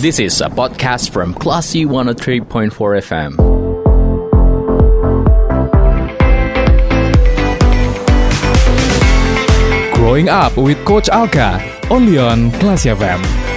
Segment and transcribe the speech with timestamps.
[0.00, 2.70] This is a podcast from Classy 103.4
[3.02, 3.34] FM.
[9.94, 13.47] Growing Up with Coach Alka, only on Classy FM.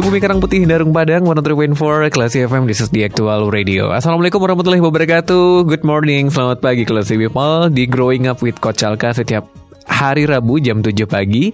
[0.00, 3.92] Dari Bumi Karang Putih, Darung Padang, 103.4, Classy FM, this is the actual radio.
[3.92, 5.68] Assalamualaikum warahmatullahi wabarakatuh.
[5.68, 9.44] Good morning, selamat pagi Classy People di Growing Up with Coach Alka setiap
[9.84, 11.52] hari Rabu jam 7 pagi.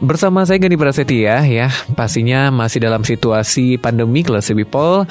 [0.00, 5.04] Bersama saya Gani Prasetya ya, pastinya masih dalam situasi pandemi Classy People.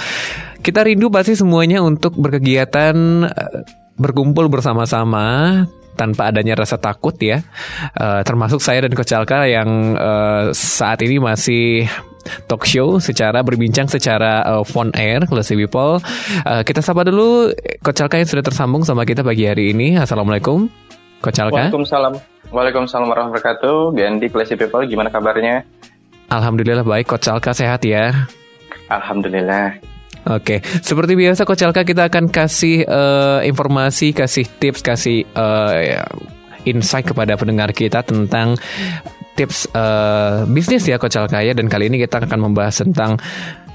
[0.66, 3.70] Kita rindu pasti semuanya untuk berkegiatan eh,
[4.02, 5.62] berkumpul bersama-sama
[5.94, 7.46] tanpa adanya rasa takut ya.
[7.94, 11.85] Uh, termasuk saya dan Coach Alka yang uh, saat ini masih
[12.48, 15.99] talk show secara berbincang secara uh, phone air Classy People.
[16.43, 17.52] Uh, kita sapa dulu
[17.84, 19.96] Coach Alka yang sudah tersambung sama kita pagi hari ini.
[19.99, 20.68] Assalamualaikum.
[21.24, 21.70] Coach Alka.
[21.70, 22.13] Waalaikumsalam.
[22.54, 23.77] Waalaikumsalam warahmatullahi wabarakatuh.
[23.96, 25.63] Gandhi Classy People, gimana kabarnya?
[26.30, 27.10] Alhamdulillah baik.
[27.10, 28.27] Coach Alka sehat ya.
[28.91, 29.80] Alhamdulillah.
[30.24, 35.99] Oke, seperti biasa Coach Alka kita akan kasih uh, informasi, kasih tips, kasih uh,
[36.63, 38.55] insight kepada pendengar kita tentang
[39.34, 41.53] tips uh, bisnis ya Coach Alka ya.
[41.53, 43.17] Dan kali ini kita akan membahas tentang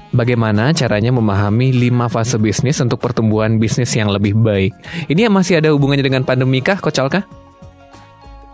[0.09, 4.73] bagaimana caranya memahami lima fase bisnis untuk pertumbuhan bisnis yang lebih baik.
[5.07, 7.23] Ini yang masih ada hubungannya dengan pandemi kah Coach Alka?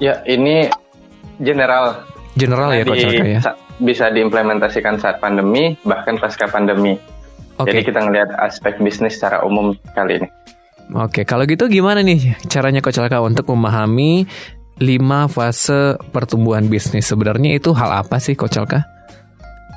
[0.04, 0.68] Ya, ini
[1.40, 2.04] general.
[2.36, 3.42] General ya Coach Alka ya.
[3.76, 6.96] Bisa diimplementasikan saat pandemi, bahkan pasca pandemi.
[7.56, 7.72] Oke.
[7.72, 10.28] Jadi kita ngelihat aspek bisnis secara umum kali ini.
[10.96, 14.28] Oke, kalau gitu gimana nih caranya Coach Alka untuk memahami
[14.80, 17.08] lima fase pertumbuhan bisnis?
[17.08, 18.84] Sebenarnya itu hal apa sih Coach Alka?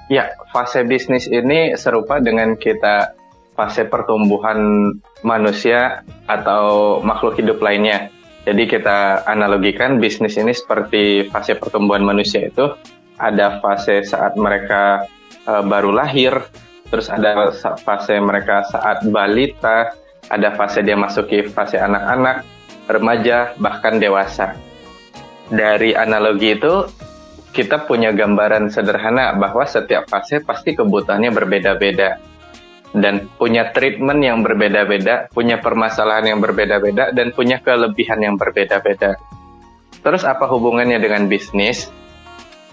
[0.09, 3.13] Ya, fase bisnis ini serupa dengan kita
[3.53, 4.91] fase pertumbuhan
[5.27, 8.09] manusia atau makhluk hidup lainnya.
[8.49, 12.73] Jadi kita analogikan bisnis ini seperti fase pertumbuhan manusia itu
[13.21, 15.05] ada fase saat mereka
[15.45, 16.33] uh, baru lahir,
[16.89, 19.93] terus ada fase mereka saat balita,
[20.33, 22.47] ada fase dia masuki fase anak-anak,
[22.89, 24.57] remaja, bahkan dewasa.
[25.49, 26.85] Dari analogi itu,
[27.53, 32.21] kita punya gambaran sederhana bahwa setiap fase pasti kebutuhannya berbeda-beda.
[32.89, 39.21] Dan punya treatment yang berbeda-beda, punya permasalahan yang berbeda-beda, dan punya kelebihan yang berbeda-beda.
[40.01, 41.93] Terus apa hubungannya dengan bisnis?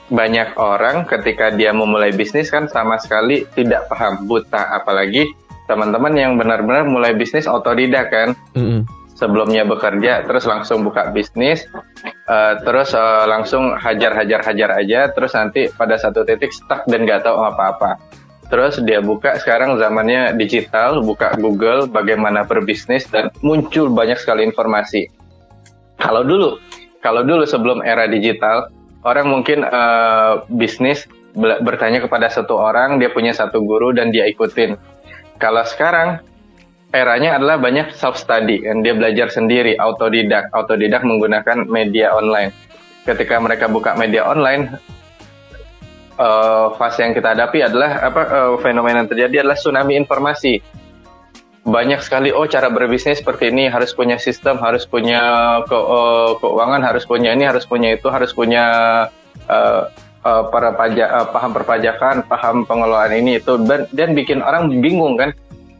[0.06, 5.34] banyak orang ketika dia memulai bisnis kan sama sekali tidak paham buta apalagi
[5.66, 8.86] teman-teman yang benar-benar mulai bisnis otodidak kan mm-hmm.
[9.16, 11.66] Sebelumnya bekerja terus langsung buka bisnis
[12.28, 17.24] uh, terus uh, langsung hajar-hajar hajar aja terus nanti pada satu titik stuck dan nggak
[17.24, 17.98] tahu apa-apa
[18.52, 25.10] terus dia buka sekarang zamannya digital buka Google bagaimana berbisnis dan muncul banyak sekali informasi
[25.98, 26.62] kalau dulu
[27.00, 28.70] kalau dulu sebelum era digital
[29.02, 34.80] orang mungkin uh, bisnis bertanya kepada satu orang, dia punya satu guru dan dia ikutin.
[35.36, 36.24] Kalau sekarang
[36.96, 42.56] eranya adalah banyak self study dan dia belajar sendiri, autodidak, autodidak menggunakan media online.
[43.04, 44.80] Ketika mereka buka media online,
[46.18, 50.64] uh, fase yang kita hadapi adalah apa uh, fenomena yang terjadi adalah tsunami informasi.
[51.66, 55.22] Banyak sekali oh cara berbisnis seperti ini harus punya sistem harus punya
[55.66, 58.66] ke, uh, keuangan harus punya ini harus punya itu harus punya
[59.50, 59.90] uh,
[60.22, 63.58] uh, para pajak uh, paham perpajakan paham pengelolaan ini itu.
[63.66, 65.34] Dan dan bikin orang bingung kan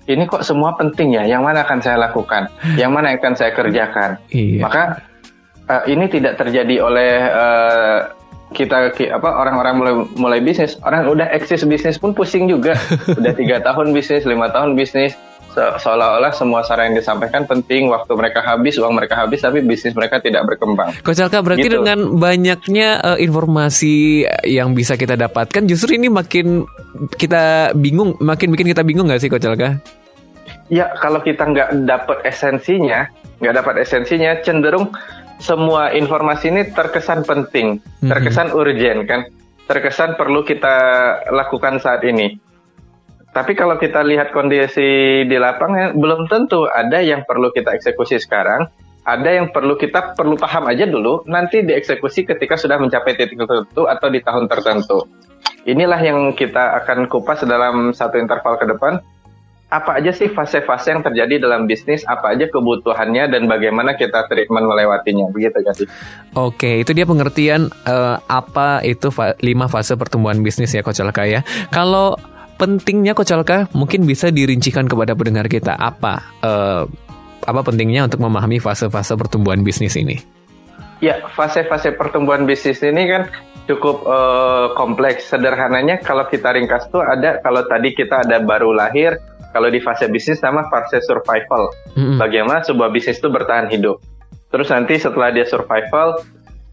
[0.06, 1.24] ini kok semua penting ya?
[1.26, 2.50] Yang mana akan saya lakukan?
[2.78, 4.22] Yang mana akan saya kerjakan?
[4.30, 4.62] Iya.
[4.62, 4.84] maka
[5.70, 8.00] uh, ini tidak terjadi oleh uh,
[8.54, 10.78] kita apa orang-orang mulai mulai bisnis.
[10.86, 12.78] Orang udah eksis bisnis pun pusing juga.
[13.20, 15.18] Udah tiga tahun bisnis lima tahun bisnis
[15.56, 20.20] seolah-olah semua saran yang disampaikan penting, waktu mereka habis, uang mereka habis, tapi bisnis mereka
[20.20, 20.92] tidak berkembang.
[21.02, 21.82] Coach Alka, berarti gitu.
[21.82, 26.68] dengan banyaknya uh, informasi yang bisa kita dapatkan, justru ini makin
[27.16, 29.80] kita bingung, makin bikin kita bingung nggak sih Coach Alka?
[30.68, 33.08] Ya, kalau kita nggak dapat esensinya,
[33.40, 34.92] nggak dapat esensinya, cenderung
[35.38, 38.10] semua informasi ini terkesan penting, mhm.
[38.10, 38.62] terkesan mm -hmm.
[38.62, 39.22] urgent kan,
[39.68, 40.76] terkesan perlu kita
[41.34, 42.45] lakukan saat ini.
[43.36, 48.72] Tapi kalau kita lihat kondisi di lapangan, belum tentu ada yang perlu kita eksekusi sekarang,
[49.04, 53.92] ada yang perlu kita perlu paham aja dulu, nanti dieksekusi ketika sudah mencapai titik tertentu
[53.92, 55.04] atau di tahun tertentu.
[55.68, 59.04] Inilah yang kita akan kupas dalam satu interval ke depan.
[59.66, 64.70] apa aja sih fase-fase yang terjadi dalam bisnis, apa aja kebutuhannya dan bagaimana kita treatment
[64.70, 65.88] melewatinya, begitu kan sih?
[66.38, 71.26] Oke, itu dia pengertian uh, apa itu fa lima fase pertumbuhan bisnis ya Coach Alka
[71.26, 71.42] ya.
[71.74, 72.16] Kalau
[72.56, 76.84] pentingnya Coach Alka mungkin bisa dirincikan kepada pendengar kita apa uh,
[77.46, 80.18] apa pentingnya untuk memahami fase-fase pertumbuhan bisnis ini?
[81.04, 83.30] Ya, fase-fase pertumbuhan bisnis ini kan
[83.70, 85.30] cukup uh, kompleks.
[85.30, 89.20] Sederhananya kalau kita ringkas tuh ada kalau tadi kita ada baru lahir,
[89.54, 91.70] kalau di fase bisnis sama fase survival.
[91.94, 92.18] Mm-hmm.
[92.18, 94.02] Bagaimana sebuah bisnis itu bertahan hidup.
[94.50, 96.24] Terus nanti setelah dia survival,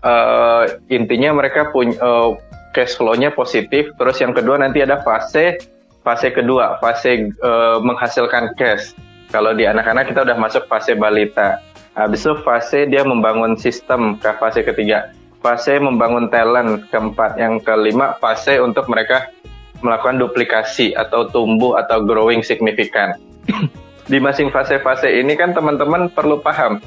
[0.06, 2.38] uh, intinya mereka punya uh,
[2.72, 3.90] cash flow-nya positif.
[3.98, 5.58] Terus yang kedua nanti ada fase
[6.02, 8.94] fase kedua, fase uh, menghasilkan cash.
[9.32, 11.62] Kalau di anak-anak kita udah masuk fase balita.
[11.96, 15.14] Habis itu fase dia membangun sistem ke fase ketiga.
[15.40, 17.40] Fase membangun talent keempat.
[17.40, 19.32] Yang kelima fase untuk mereka
[19.80, 23.16] melakukan duplikasi atau tumbuh atau growing signifikan.
[24.10, 26.82] Di masing fase-fase ini kan teman-teman perlu paham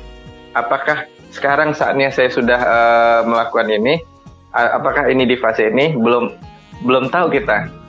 [0.56, 4.00] apakah sekarang saatnya saya sudah uh, melakukan ini,
[4.56, 6.32] apakah ini di fase ini belum
[6.88, 7.85] belum tahu kita.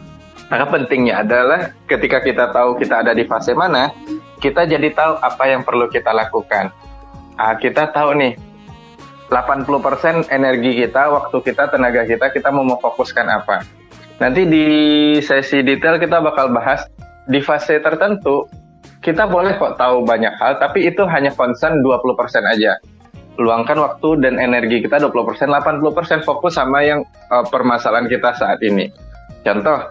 [0.46, 3.90] Maka pentingnya adalah ketika kita tahu kita ada di fase mana,
[4.38, 6.70] kita jadi tahu apa yang perlu kita lakukan.
[7.36, 8.32] Uh, kita tahu nih
[9.28, 13.66] 80% energi kita, waktu kita, tenaga kita, kita mau memfokuskan apa
[14.16, 14.66] Nanti di
[15.20, 16.88] sesi detail kita bakal bahas
[17.28, 18.48] di fase tertentu
[19.04, 22.16] kita boleh kok tahu banyak hal tapi itu hanya concern 20%
[22.48, 22.80] aja.
[23.36, 28.88] Luangkan waktu dan energi kita 20%, 80% fokus sama yang uh, permasalahan kita saat ini.
[29.44, 29.84] Contoh,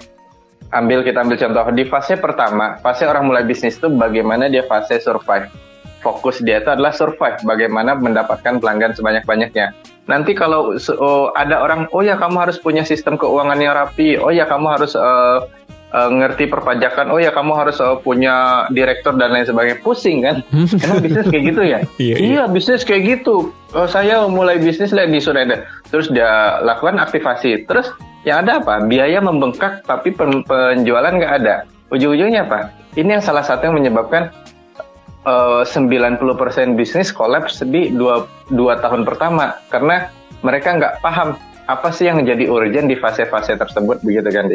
[0.74, 1.64] ambil kita ambil contoh.
[1.76, 5.52] Di fase pertama, fase orang mulai bisnis itu bagaimana dia fase survive.
[6.02, 9.74] Fokus dia itu adalah survive, bagaimana mendapatkan pelanggan sebanyak-banyaknya.
[10.06, 14.22] Nanti kalau oh, ada orang oh ya kamu harus punya sistem keuangan yang rapi.
[14.22, 15.50] Oh ya kamu harus uh,
[15.90, 17.10] uh, ngerti perpajakan.
[17.10, 19.82] Oh ya kamu harus uh, punya direktur dan lain sebagainya.
[19.82, 20.46] Pusing kan?
[20.82, 21.80] Karena bisnis kayak gitu ya?
[21.98, 22.16] Iya, iya.
[22.22, 23.50] iya bisnis kayak gitu.
[23.74, 27.66] Oh, saya mulai bisnis lihat di Sureda terus dia lakukan aktivasi.
[27.66, 27.90] Terus
[28.26, 28.82] yang ada apa?
[28.84, 31.70] Biaya membengkak tapi penjualan nggak ada.
[31.94, 32.74] Ujung-ujungnya apa?
[32.98, 34.34] Ini yang salah satu yang menyebabkan
[35.30, 36.20] uh, 90%
[36.74, 39.54] bisnis kolaps di dua, dua tahun pertama.
[39.70, 40.10] Karena
[40.42, 44.46] mereka nggak paham apa sih yang menjadi urgent di fase-fase tersebut begitu kan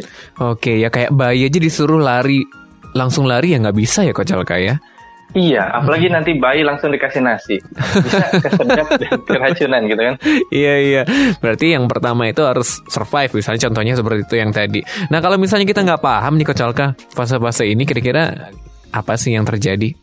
[0.47, 2.43] Oke ya kayak bayi aja disuruh lari.
[2.91, 4.83] Langsung lari ya nggak bisa ya Coach Alka ya?
[5.31, 7.63] Iya, apalagi nanti bayi langsung dikasih nasi,
[8.03, 10.15] bisa kesedap dan keracunan gitu kan?
[10.51, 11.03] Iya iya,
[11.39, 14.83] berarti yang pertama itu harus survive, misalnya contohnya seperti itu yang tadi.
[15.07, 18.51] Nah kalau misalnya kita nggak paham nih Coach Alka, fase-fase ini kira-kira
[18.91, 19.95] apa sih yang terjadi?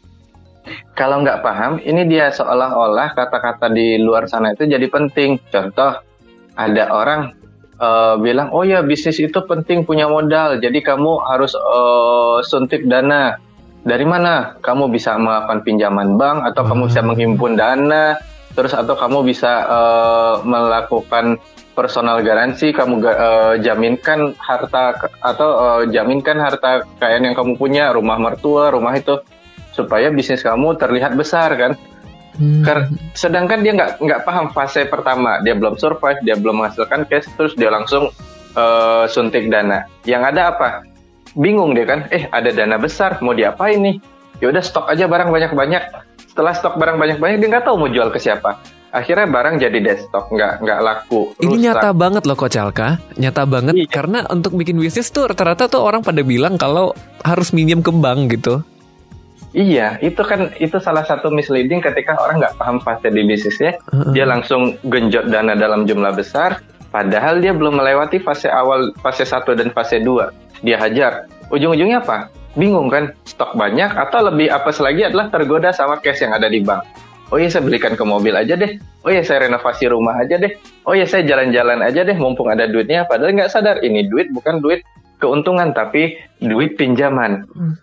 [0.97, 5.39] kalau nggak paham, ini dia seolah-olah kata-kata di luar sana itu jadi penting.
[5.47, 6.01] Contoh,
[6.57, 7.37] ada orang
[7.77, 13.37] uh, bilang, oh ya bisnis itu penting punya modal, jadi kamu harus uh, suntik dana.
[13.87, 14.59] Dari mana?
[14.59, 16.69] Kamu bisa melakukan pinjaman bank, atau hmm.
[16.75, 17.07] kamu bisa hmm.
[17.07, 18.19] menghimpun dana,
[18.51, 21.39] terus atau kamu bisa uh, melakukan
[21.71, 28.19] personal garansi, kamu uh, jaminkan harta atau uh, jaminkan harta kekayaan yang kamu punya, rumah
[28.19, 29.23] mertua, rumah itu
[29.71, 31.71] supaya bisnis kamu terlihat besar kan.
[32.35, 32.91] Hmm.
[33.15, 37.53] Sedangkan dia nggak nggak paham fase pertama, dia belum survive, dia belum menghasilkan cash, terus
[37.55, 38.11] dia langsung
[38.57, 39.87] uh, suntik dana.
[40.03, 40.69] Yang ada apa?
[41.37, 44.01] Bingung dia kan, eh ada dana besar, mau diapain nih?
[44.41, 45.83] Ya udah stok aja barang banyak-banyak.
[46.25, 48.57] Setelah stok barang banyak-banyak, dia nggak tahu mau jual ke siapa.
[48.89, 51.37] Akhirnya barang jadi desktop, nggak nggak laku.
[51.37, 51.45] Rusak.
[51.45, 53.85] Ini nyata banget loh Coach Alka, nyata banget iya.
[53.85, 58.33] karena untuk bikin bisnis tuh rata-rata tuh orang pada bilang kalau harus minjem ke bank
[58.33, 58.65] gitu.
[59.53, 64.13] Iya, itu kan itu salah satu misleading ketika orang nggak paham fase di bisnisnya, uh-uh.
[64.13, 69.45] dia langsung genjot dana dalam jumlah besar, padahal dia belum melewati fase awal, fase 1
[69.53, 70.46] dan fase 2.
[70.61, 71.27] Dia hajar.
[71.53, 72.31] Ujung-ujungnya apa?
[72.57, 73.13] Bingung kan?
[73.23, 76.83] Stok banyak atau lebih apa lagi adalah tergoda sama cash yang ada di bank.
[77.27, 78.79] Oh iya saya belikan ke mobil aja deh.
[79.03, 80.55] Oh iya saya renovasi rumah aja deh.
[80.87, 83.03] Oh iya saya jalan-jalan aja deh mumpung ada duitnya.
[83.03, 84.81] Padahal nggak sadar ini duit bukan duit
[85.19, 87.43] keuntungan tapi duit pinjaman.
[87.51, 87.75] Hmm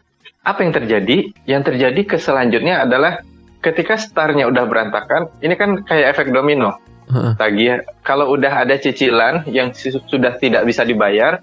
[0.45, 1.17] apa yang terjadi?
[1.49, 3.25] Yang terjadi ke selanjutnya adalah
[3.65, 6.77] ketika startnya udah berantakan, ini kan kayak efek domino.
[7.41, 11.41] Tagih, kalau udah ada cicilan yang sudah tidak bisa dibayar,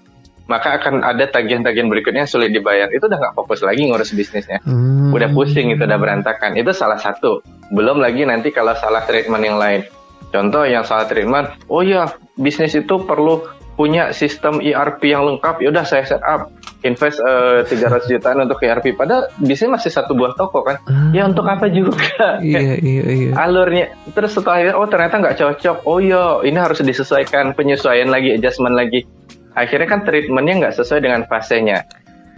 [0.50, 2.90] maka akan ada tagihan-tagihan berikutnya yang sulit dibayar.
[2.90, 4.58] Itu udah nggak fokus lagi ngurus bisnisnya.
[4.66, 5.14] Hmm.
[5.14, 6.58] Udah pusing, itu udah berantakan.
[6.58, 7.42] Itu salah satu.
[7.70, 9.86] Belum lagi nanti kalau salah treatment yang lain.
[10.32, 12.08] Contoh yang salah treatment, oh ya
[12.40, 13.44] bisnis itu perlu
[13.76, 15.60] punya sistem ERP yang lengkap.
[15.60, 16.48] Ya udah saya set up
[16.82, 21.14] invest uh, eh, 300 jutaan untuk ERP padahal bisnis masih satu buah toko kan ah.
[21.14, 22.02] ya untuk apa juga
[22.42, 23.30] iya, iya, iya.
[23.38, 28.74] alurnya terus setelah oh ternyata nggak cocok oh iya ini harus disesuaikan penyesuaian lagi adjustment
[28.74, 29.06] lagi
[29.54, 31.84] akhirnya kan treatmentnya nggak sesuai dengan fasenya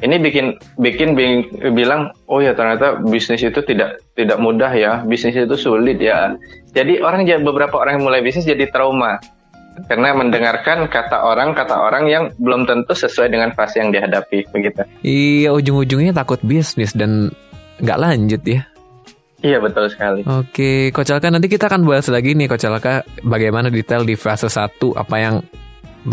[0.03, 5.39] Ini bikin bikin bing- bilang oh ya ternyata bisnis itu tidak tidak mudah ya, bisnis
[5.39, 6.35] itu sulit ya.
[6.75, 9.23] Jadi orang beberapa orang yang mulai bisnis jadi trauma
[9.87, 14.83] karena mendengarkan kata orang kata orang yang belum tentu sesuai dengan fase yang dihadapi begitu.
[15.07, 17.31] Iya, ujung-ujungnya takut bisnis dan
[17.79, 18.67] nggak lanjut ya.
[19.45, 20.25] Iya betul sekali.
[20.25, 24.49] Oke, Coach Alka nanti kita akan bahas lagi nih Coach Alka bagaimana detail di fase
[24.49, 25.45] 1 apa yang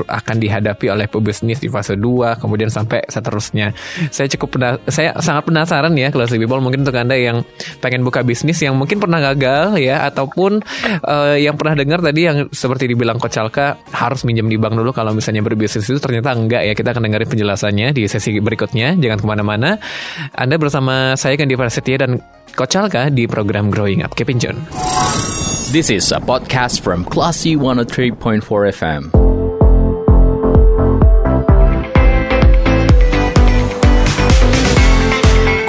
[0.07, 3.75] akan dihadapi oleh pebisnis di fase 2 kemudian sampai seterusnya.
[4.09, 7.43] Saya cukup saya sangat penasaran ya kalau people mungkin untuk Anda yang
[7.83, 10.63] pengen buka bisnis yang mungkin pernah gagal ya ataupun
[11.05, 14.91] eh, yang pernah dengar tadi yang seperti dibilang Coach Alka harus minjem di bank dulu
[14.95, 16.73] kalau misalnya berbisnis itu ternyata enggak ya.
[16.73, 18.97] Kita akan dengerin penjelasannya di sesi berikutnya.
[18.97, 19.77] Jangan ke mana-mana.
[20.33, 22.19] Anda bersama saya Kandi Prasetya dan
[22.55, 24.15] Coach Alka di program Growing Up.
[24.15, 24.59] Keep in tune.
[25.71, 28.43] This is a podcast from Classy 103.4
[28.75, 29.30] FM.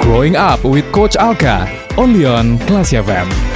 [0.03, 1.65] Growing Up with Coach Alka,
[1.97, 3.52] only on Class FM.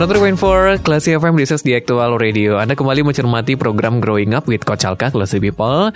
[0.00, 2.56] For Classy FM, this is the Actual Radio.
[2.56, 5.92] Anda kembali mencermati program Growing Up with Coach Alka, Classy People.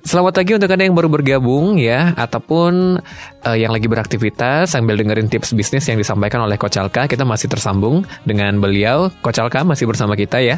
[0.00, 3.04] Selamat pagi untuk Anda yang baru bergabung ya, ataupun
[3.44, 7.04] eh, yang lagi beraktivitas sambil dengerin tips bisnis yang disampaikan oleh Coach Alka.
[7.04, 9.12] Kita masih tersambung dengan beliau.
[9.20, 10.56] Coach Alka masih bersama kita ya.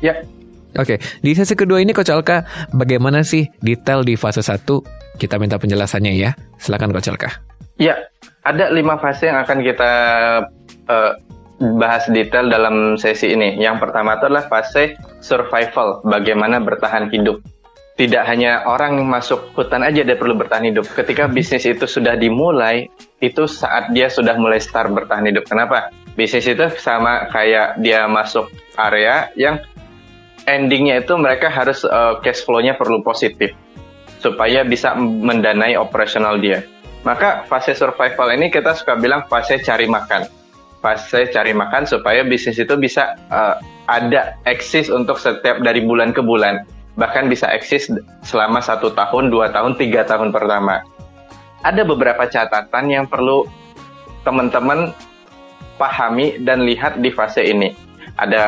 [0.00, 0.24] Ya,
[0.80, 4.64] Oke, di sesi kedua ini Coach Alka, bagaimana sih detail di fase 1?
[5.20, 6.32] Kita minta penjelasannya ya.
[6.56, 7.28] Silakan Coach Alka.
[7.76, 8.00] ya
[8.48, 9.92] ada lima fase yang akan kita
[10.88, 11.12] eh,
[11.76, 13.56] bahas detail dalam sesi ini.
[13.56, 17.40] Yang pertama itu adalah fase survival, bagaimana bertahan hidup.
[17.94, 20.84] Tidak hanya orang masuk hutan aja dia perlu bertahan hidup.
[20.90, 22.90] Ketika bisnis itu sudah dimulai,
[23.22, 25.46] itu saat dia sudah mulai start bertahan hidup.
[25.46, 25.94] Kenapa?
[26.18, 29.62] Bisnis itu sama kayak dia masuk area yang
[30.44, 33.54] endingnya itu mereka harus eh, cash flow-nya perlu positif
[34.18, 36.64] supaya bisa mendanai operasional dia.
[37.04, 40.43] Maka fase survival ini kita suka bilang fase cari makan.
[40.84, 43.56] Fase cari makan supaya bisnis itu bisa eh,
[43.88, 46.68] ada eksis untuk setiap dari bulan ke bulan.
[47.00, 47.88] Bahkan bisa eksis
[48.20, 50.84] selama satu tahun, dua tahun, tiga tahun pertama.
[51.64, 53.48] Ada beberapa catatan yang perlu
[54.28, 54.92] teman-teman
[55.80, 57.72] pahami dan lihat di fase ini.
[58.20, 58.44] Ada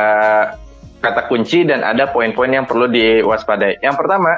[1.01, 3.81] kata kunci dan ada poin-poin yang perlu diwaspadai.
[3.81, 4.31] Yang pertama,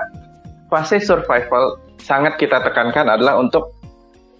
[0.72, 3.78] fase survival sangat kita tekankan adalah untuk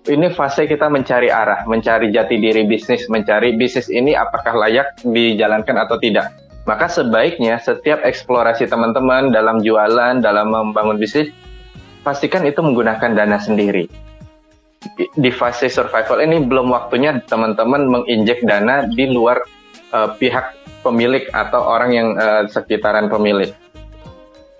[0.08, 5.76] ini fase kita mencari arah, mencari jati diri bisnis, mencari bisnis ini apakah layak dijalankan
[5.76, 6.32] atau tidak.
[6.64, 11.34] Maka sebaiknya setiap eksplorasi teman-teman dalam jualan, dalam membangun bisnis,
[12.06, 13.90] pastikan itu menggunakan dana sendiri.
[14.96, 19.44] Di- fase survival ini belum waktunya teman-teman menginjek dana di luar
[19.92, 23.52] eh, pihak pemilik atau orang yang eh, sekitaran pemilik.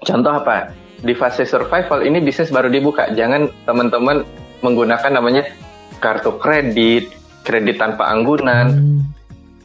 [0.04, 0.76] Contoh apa?
[1.00, 3.08] Di fase survival ini bisnis baru dibuka.
[3.16, 4.28] Jangan teman-teman
[4.62, 5.44] menggunakan namanya
[6.00, 7.12] kartu kredit,
[7.44, 9.00] kredit tanpa anggunan,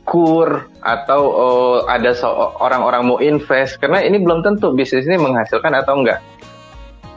[0.05, 5.73] kur atau oh, ada so- orang-orang mau invest karena ini belum tentu bisnis ini menghasilkan
[5.73, 6.21] atau enggak.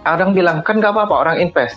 [0.08, 1.76] Orang bilang kan nggak apa-apa orang invest.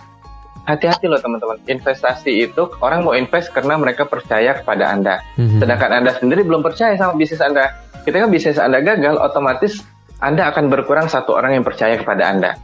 [0.71, 1.59] Hati-hati loh teman-teman.
[1.66, 5.19] Investasi itu orang mau invest karena mereka percaya kepada Anda.
[5.35, 5.59] Mhm.
[5.59, 7.75] Sedangkan Anda sendiri belum percaya sama bisnis Anda.
[8.07, 9.83] Ketika bisnis Anda gagal, otomatis
[10.23, 12.54] Anda akan berkurang satu orang yang percaya kepada Anda.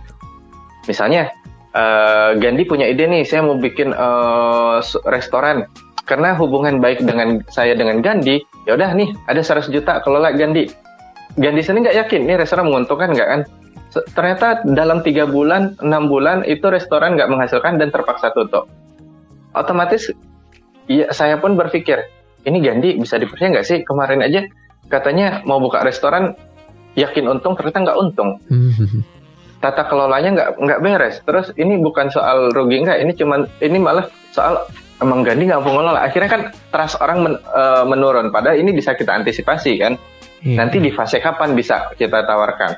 [0.86, 1.34] Misalnya,
[1.76, 3.92] eh, Gandhi punya ide nih, saya mau bikin
[4.80, 5.68] s- restoran.
[6.06, 10.70] Karena hubungan baik dengan saya dengan Gandhi, ya udah nih, ada 100 juta kelola Gandhi.
[11.36, 13.40] Gandhi sendiri nggak yakin, ini restoran menguntungkan nggak kan?
[14.12, 18.70] Ternyata dalam tiga bulan, enam bulan itu restoran nggak menghasilkan dan terpaksa tutup.
[19.50, 20.12] Otomatis,
[20.86, 22.06] ya, saya pun berpikir,
[22.44, 23.78] ini Gandhi bisa dipercaya nggak sih?
[23.82, 24.46] Kemarin aja
[24.86, 26.38] katanya mau buka restoran,
[26.94, 29.15] yakin untung, ternyata nggak untung Mhm.
[29.60, 31.16] Tata kelolanya nggak nggak beres.
[31.24, 34.68] Terus ini bukan soal rugi nggak, ini cuman ini malah soal
[35.02, 36.00] emang Gandhi nggak pengelola.
[36.04, 38.32] Akhirnya kan trust orang men- eh, menurun.
[38.32, 39.96] Padahal ini bisa kita antisipasi kan.
[40.44, 40.62] Iya.
[40.62, 42.76] Nanti di fase kapan bisa kita tawarkan.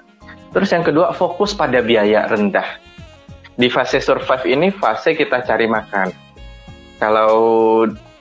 [0.55, 2.67] Terus yang kedua fokus pada biaya rendah.
[3.59, 6.09] Di fase survive ini fase kita cari makan.
[6.99, 7.35] Kalau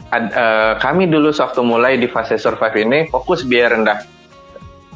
[0.10, 4.00] ad- eh, kami dulu waktu mulai di fase survive ini fokus biaya rendah.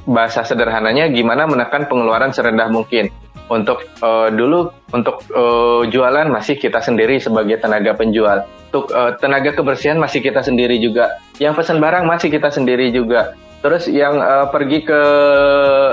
[0.01, 3.13] Bahasa sederhananya gimana menekan pengeluaran serendah mungkin.
[3.51, 8.47] Untuk eh, dulu untuk eh, jualan masih kita sendiri sebagai tenaga penjual.
[8.71, 11.19] Untuk eh, tenaga kebersihan masih kita sendiri juga.
[11.35, 13.35] Yang pesan barang masih kita sendiri juga.
[13.61, 15.01] Terus yang uh, pergi ke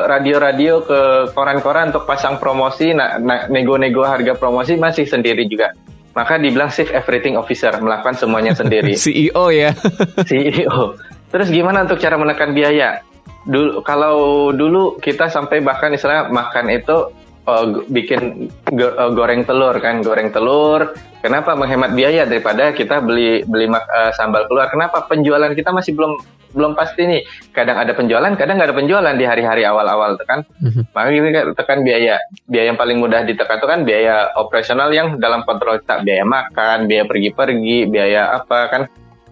[0.09, 1.01] radio-radio, ke
[1.37, 5.77] koran-koran untuk pasang promosi, nah, nah, nego-nego harga promosi masih sendiri juga.
[6.17, 8.97] Maka dibilang chief everything officer, melakukan semuanya sendiri.
[9.05, 9.77] CEO ya.
[10.29, 10.97] CEO.
[11.29, 13.05] Terus gimana untuk cara menekan biaya?
[13.45, 17.13] Dulu kalau dulu kita sampai bahkan istilah makan itu
[17.49, 20.93] uh, bikin go, uh, goreng telur kan, goreng telur.
[21.25, 24.69] Kenapa menghemat biaya daripada kita beli beli uh, sambal keluar?
[24.69, 26.21] Kenapa penjualan kita masih belum
[26.53, 27.23] belum pasti nih.
[27.53, 30.45] Kadang ada penjualan, kadang nggak ada penjualan di hari-hari awal-awal kan.
[30.61, 30.83] Mm-hmm.
[30.97, 32.17] Maka kita tekan biaya.
[32.49, 36.01] Biaya yang paling mudah ditekan itu kan biaya operasional yang dalam kontrol kita.
[36.05, 38.83] Biaya makan, biaya pergi-pergi, biaya apa kan.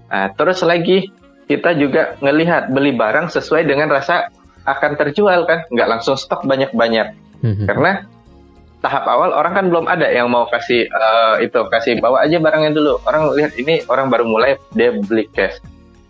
[0.06, 1.08] Nah, terus lagi
[1.46, 4.28] kita juga ngelihat beli barang sesuai dengan rasa
[4.66, 5.64] akan terjual kan.
[5.72, 7.25] Nggak langsung stok banyak-banyak.
[7.44, 7.66] Mm-hmm.
[7.68, 7.92] Karena
[8.84, 12.70] tahap awal orang kan belum ada yang mau kasih uh, itu kasih bawa aja barangnya
[12.76, 13.02] dulu.
[13.02, 15.58] Orang lihat ini orang baru mulai dia beli cash.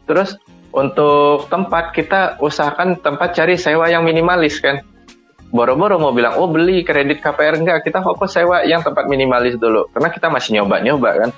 [0.06, 0.36] Terus
[0.76, 4.84] untuk tempat kita usahakan tempat cari sewa yang minimalis kan.
[5.46, 9.88] Boro-boro mau bilang oh beli kredit KPR enggak kita fokus sewa yang tempat minimalis dulu.
[9.94, 11.30] Karena kita masih nyoba-nyoba kan.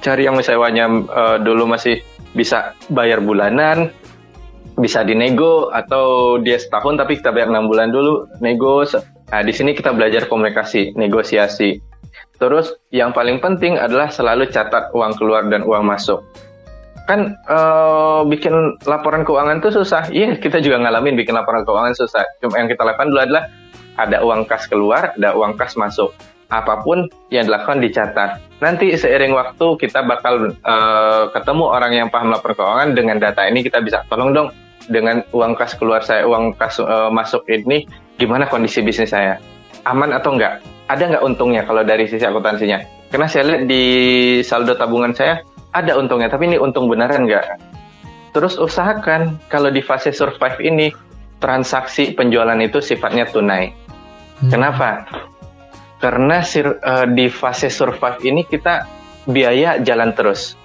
[0.00, 2.00] Cari yang sewanya uh, dulu masih
[2.34, 3.94] bisa bayar bulanan
[4.74, 8.82] bisa dinego atau dia setahun tapi kita bayar enam bulan dulu nego
[9.30, 11.78] nah di sini kita belajar komunikasi negosiasi
[12.42, 16.22] terus yang paling penting adalah selalu catat uang keluar dan uang masuk
[17.04, 20.08] kan uh, bikin laporan keuangan itu susah.
[20.08, 22.24] Iya, kita juga ngalamin bikin laporan keuangan susah.
[22.40, 23.44] Cuma yang kita lakukan dulu adalah
[24.00, 26.16] ada uang kas keluar, ada uang kas masuk.
[26.48, 28.40] Apa pun yang dilakukan dicatat.
[28.64, 33.60] Nanti seiring waktu kita bakal uh, ketemu orang yang paham laporan keuangan dengan data ini
[33.60, 34.48] kita bisa tolong dong
[34.88, 37.88] dengan uang kas keluar saya, uang kas uh, masuk ini
[38.20, 39.40] gimana kondisi bisnis saya?
[39.84, 40.64] Aman atau enggak?
[40.88, 42.80] Ada nggak untungnya kalau dari sisi akuntansinya?
[43.08, 43.84] Karena saya lihat di
[44.42, 45.40] saldo tabungan saya
[45.74, 47.46] ada untungnya, tapi ini untung beneran nggak?
[48.34, 50.90] Terus usahakan kalau di fase survive ini
[51.38, 53.70] transaksi penjualan itu sifatnya tunai.
[54.42, 54.50] Hmm.
[54.50, 55.06] Kenapa?
[56.02, 58.86] Karena sir, uh, di fase survive ini kita
[59.30, 60.58] biaya jalan terus.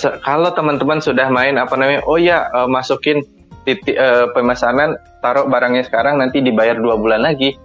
[0.00, 3.20] Kalau teman-teman sudah main apa namanya, oh ya uh, masukin
[3.68, 7.56] titik uh, pemesanan, taruh barangnya sekarang nanti dibayar dua bulan lagi.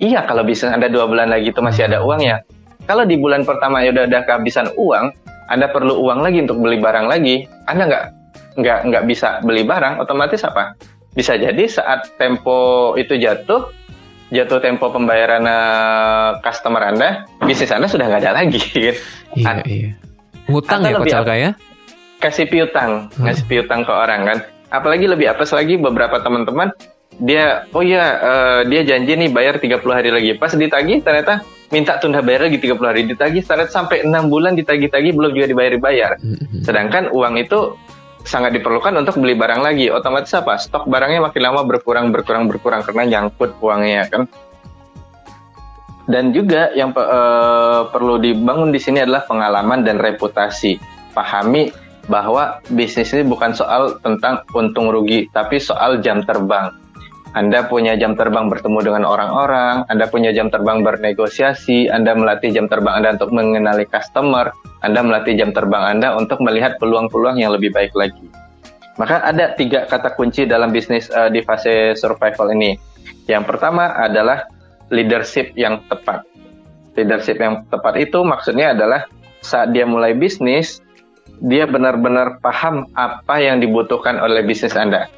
[0.00, 2.40] Iya kalau bisa ada dua bulan lagi itu masih ada uangnya.
[2.88, 5.12] Kalau di bulan pertama ya udah ada kehabisan uang,
[5.50, 8.04] anda perlu uang lagi untuk beli barang lagi, Anda nggak
[8.62, 10.78] nggak nggak bisa beli barang, otomatis apa?
[11.10, 13.66] Bisa jadi saat tempo itu jatuh,
[14.30, 18.62] jatuh tempo pembayaran uh, customer Anda, bisnis Anda sudah nggak ada lagi.
[19.34, 19.90] Iya, iya.
[20.46, 21.50] Ngutang ya Alka ya?
[22.20, 23.24] Kasih piutang, hmm.
[23.24, 24.38] ngasih piutang ke orang kan.
[24.70, 26.70] Apalagi lebih apa lagi beberapa teman-teman
[27.20, 30.30] dia oh ya uh, dia janji nih bayar 30 hari lagi.
[30.40, 35.12] Pas ditagih ternyata minta tunda bayar lagi 30 hari ditagih syarat sampai enam bulan ditagih-tagih
[35.12, 36.16] belum juga dibayar-bayar.
[36.18, 36.62] Mm-hmm.
[36.64, 37.76] Sedangkan uang itu
[38.24, 39.92] sangat diperlukan untuk beli barang lagi.
[39.92, 40.56] Otomatis apa?
[40.56, 44.22] Stok barangnya makin lama berkurang berkurang berkurang karena nyangkut uangnya kan.
[46.10, 50.80] Dan juga yang uh, perlu dibangun di sini adalah pengalaman dan reputasi.
[51.14, 51.70] Pahami
[52.10, 56.74] bahwa bisnis ini bukan soal tentang untung rugi, tapi soal jam terbang
[57.30, 62.66] anda punya jam terbang bertemu dengan orang-orang, Anda punya jam terbang bernegosiasi, Anda melatih jam
[62.66, 64.50] terbang Anda untuk mengenali customer,
[64.82, 68.26] Anda melatih jam terbang Anda untuk melihat peluang-peluang yang lebih baik lagi.
[68.98, 72.74] Maka ada tiga kata kunci dalam bisnis uh, di fase survival ini.
[73.30, 74.50] Yang pertama adalah
[74.90, 76.26] leadership yang tepat.
[76.98, 79.06] Leadership yang tepat itu maksudnya adalah
[79.38, 80.82] saat dia mulai bisnis,
[81.40, 85.08] dia benar-benar paham apa yang dibutuhkan oleh bisnis Anda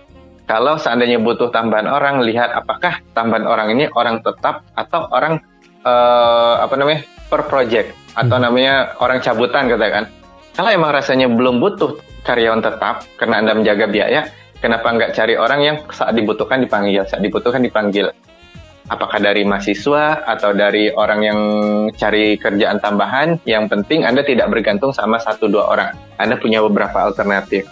[0.53, 5.39] kalau seandainya butuh tambahan orang, lihat apakah tambahan orang ini orang tetap atau orang
[5.87, 8.45] uh, apa namanya per project atau hmm.
[8.45, 10.11] namanya orang cabutan katakan.
[10.53, 11.97] Kalau emang rasanya belum butuh
[12.29, 14.29] karyawan tetap karena anda menjaga biaya,
[14.61, 18.13] kenapa nggak cari orang yang saat dibutuhkan dipanggil, saat dibutuhkan dipanggil?
[18.91, 21.41] Apakah dari mahasiswa atau dari orang yang
[21.95, 23.39] cari kerjaan tambahan?
[23.47, 25.95] Yang penting Anda tidak bergantung sama satu dua orang.
[26.19, 27.63] Anda punya beberapa alternatif.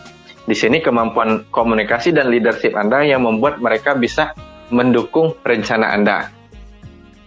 [0.46, 4.38] Di sini kemampuan komunikasi dan leadership Anda yang membuat mereka bisa
[4.70, 6.31] mendukung rencana Anda.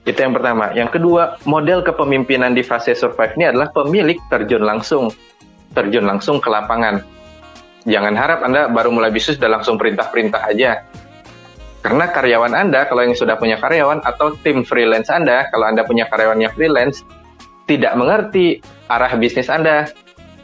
[0.04, 0.72] Itu yang pertama.
[0.76, 5.12] Yang kedua, model kepemimpinan di fase survive ini adalah pemilik terjun langsung.
[5.76, 7.04] Terjun langsung ke lapangan.
[7.84, 10.88] Jangan harap Anda baru mulai bisnis dan langsung perintah-perintah aja.
[11.84, 16.08] Karena karyawan Anda, kalau yang sudah punya karyawan, atau tim freelance Anda, kalau Anda punya
[16.08, 17.04] karyawan yang freelance,
[17.68, 19.92] tidak mengerti arah bisnis Anda,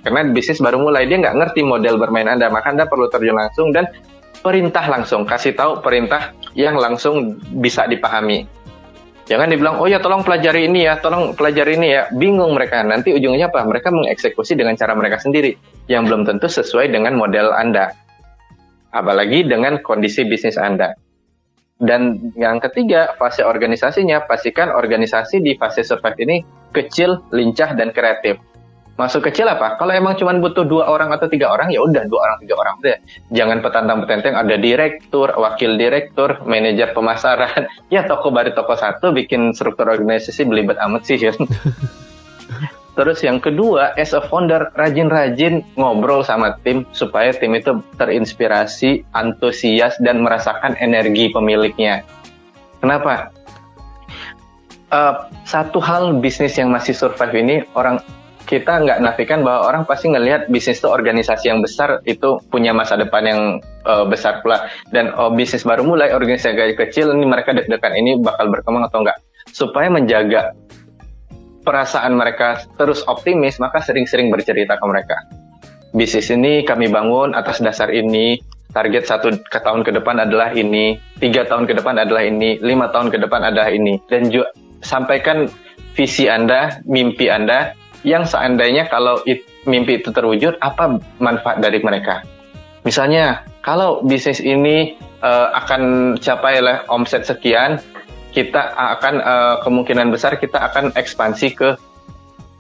[0.04, 3.72] karena bisnis baru mulai, dia nggak ngerti model bermain Anda, maka Anda perlu terjun langsung
[3.72, 3.88] dan
[4.44, 8.44] perintah langsung, kasih tahu perintah yang langsung bisa dipahami.
[9.30, 12.10] Jangan dibilang, oh ya tolong pelajari ini ya, tolong pelajari ini ya.
[12.10, 12.82] Bingung mereka.
[12.82, 13.62] Nanti ujungnya apa?
[13.62, 15.54] Mereka mengeksekusi dengan cara mereka sendiri.
[15.86, 17.94] Yang belum tentu sesuai dengan model Anda.
[18.90, 20.98] apalagi dengan kondisi bisnis Anda.
[21.80, 26.38] Dan yang ketiga, fase organisasinya, pastikan organisasi di fase survive ini
[26.76, 28.36] kecil, lincah, dan kreatif.
[29.00, 29.80] Masuk kecil apa?
[29.80, 32.76] Kalau emang cuma butuh dua orang atau tiga orang, ya udah dua orang tiga orang
[32.84, 33.00] deh.
[33.32, 37.72] Jangan petantang petenteng ada direktur, wakil direktur, manajer pemasaran.
[37.96, 41.16] Ya toko baru toko satu bikin struktur organisasi belibet amat sih.
[43.00, 49.96] Terus yang kedua, as a founder, rajin-rajin ngobrol sama tim supaya tim itu terinspirasi, antusias,
[50.04, 52.04] dan merasakan energi pemiliknya.
[52.84, 53.32] Kenapa?
[54.92, 58.04] Uh, satu hal bisnis yang masih survive ini, orang
[58.44, 63.00] kita nggak nafikan bahwa orang pasti ngelihat bisnis itu organisasi yang besar itu punya masa
[63.00, 63.42] depan yang
[63.88, 68.50] uh, besar pula dan oh, bisnis baru mulai organisasi kecil ini mereka deg-degan ini bakal
[68.50, 69.22] berkembang atau enggak
[69.54, 70.58] supaya menjaga
[71.70, 75.30] perasaan mereka terus optimis, maka sering-sering bercerita ke mereka.
[75.94, 78.42] Bisnis ini kami bangun atas dasar ini,
[78.74, 82.90] target satu ke tahun ke depan adalah ini, tiga tahun ke depan adalah ini, lima
[82.90, 84.50] tahun ke depan adalah ini, dan juga
[84.82, 85.46] sampaikan
[85.94, 92.26] visi Anda, mimpi Anda, yang seandainya kalau it, mimpi itu terwujud, apa manfaat dari mereka.
[92.82, 97.78] Misalnya, kalau bisnis ini uh, akan capai omset sekian,
[98.30, 101.70] kita akan uh, kemungkinan besar kita akan ekspansi ke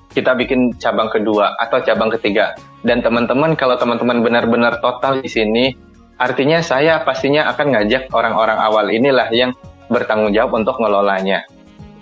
[0.10, 2.58] kita bikin cabang kedua atau cabang ketiga.
[2.82, 5.77] Dan teman-teman kalau teman-teman benar-benar total di sini,
[6.17, 9.53] artinya saya pastinya akan ngajak orang-orang awal inilah yang
[9.88, 11.45] bertanggung jawab untuk ngelolanya.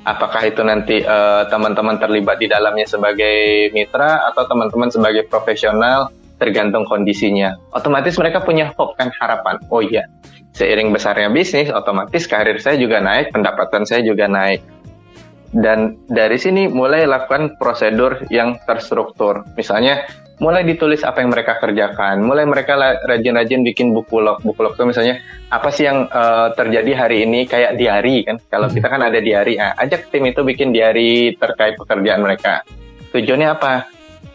[0.07, 6.07] Apakah itu nanti uh, teman-teman terlibat di dalamnya sebagai mitra atau teman-teman sebagai profesional
[6.39, 7.59] tergantung kondisinya.
[7.75, 9.59] Otomatis mereka punya hope kan harapan.
[9.67, 10.07] Oh iya,
[10.57, 14.65] seiring besarnya bisnis, otomatis karir saya juga naik, pendapatan saya juga naik.
[15.53, 19.47] Dan dari sini mulai lakukan prosedur yang terstruktur.
[19.55, 20.03] Misalnya,
[20.37, 24.43] mulai ditulis apa yang mereka kerjakan, mulai mereka rajin-rajin bikin buku log.
[24.43, 28.37] Buku log itu misalnya, apa sih yang uh, terjadi hari ini, kayak diary kan.
[28.51, 32.65] Kalau kita kan ada diary, ah, ajak tim itu bikin diary terkait pekerjaan mereka.
[33.15, 33.87] Tujuannya apa?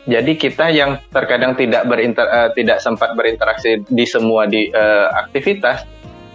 [0.03, 5.87] Jadi kita yang terkadang tidak berinter, uh, tidak sempat berinteraksi di semua di uh, aktivitas,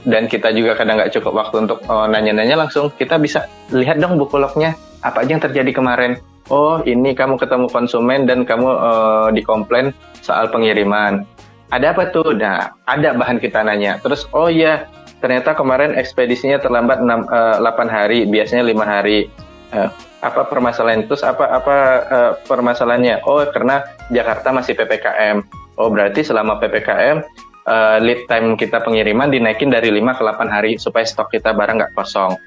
[0.08, 4.15] dan kita juga kadang nggak cukup waktu untuk oh, nanya-nanya langsung, kita bisa lihat dong
[4.15, 6.17] buku lognya apa aja yang terjadi kemarin.
[6.48, 9.91] Oh ini kamu ketemu konsumen dan kamu uh, dikomplain
[10.24, 11.28] soal pengiriman.
[11.76, 12.32] Ada apa tuh?
[12.32, 14.00] Nah ada bahan kita nanya.
[14.00, 14.88] Terus oh iya
[15.20, 19.28] ternyata kemarin ekspedisinya terlambat 6, uh, 8 hari, biasanya lima hari.
[19.76, 19.91] Uh,
[20.24, 21.76] apa permasalahan terus apa apa
[22.08, 23.28] uh, permasalahannya?
[23.28, 25.43] Oh karena Jakarta masih ppkm.
[25.76, 27.28] Oh berarti selama ppkm
[27.67, 31.77] uh, lead time kita pengiriman dinaikin dari 5 ke 8 hari supaya stok kita barang
[31.77, 32.39] nggak kosong.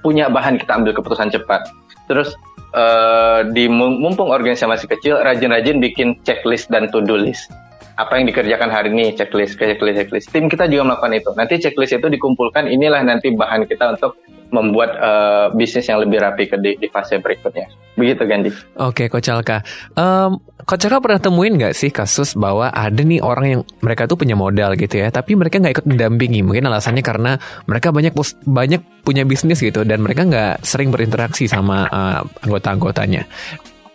[0.00, 1.68] Punya bahan kita ambil keputusan cepat.
[2.08, 2.34] Terus
[2.72, 7.52] uh, di mumpung organisasi masih kecil, rajin-rajin bikin checklist dan to-do list.
[7.96, 10.28] Apa yang dikerjakan hari ini, checklist, checklist, checklist.
[10.28, 11.30] Tim kita juga melakukan itu.
[11.32, 14.20] Nanti checklist itu dikumpulkan, inilah nanti bahan kita untuk
[14.56, 17.68] membuat uh, bisnis yang lebih rapi ke di, di fase berikutnya.
[17.96, 18.50] Begitu Gandhi.
[18.80, 19.60] Oke, Coach Alka.
[19.96, 24.16] Um, Coach Alka pernah temuin nggak sih kasus bahwa ada nih orang yang mereka tuh
[24.20, 26.40] punya modal gitu ya, tapi mereka nggak ikut mendampingi.
[26.44, 27.36] Mungkin alasannya karena
[27.68, 28.12] mereka banyak
[28.44, 33.28] banyak punya bisnis gitu dan mereka nggak sering berinteraksi sama uh, anggota-anggotanya.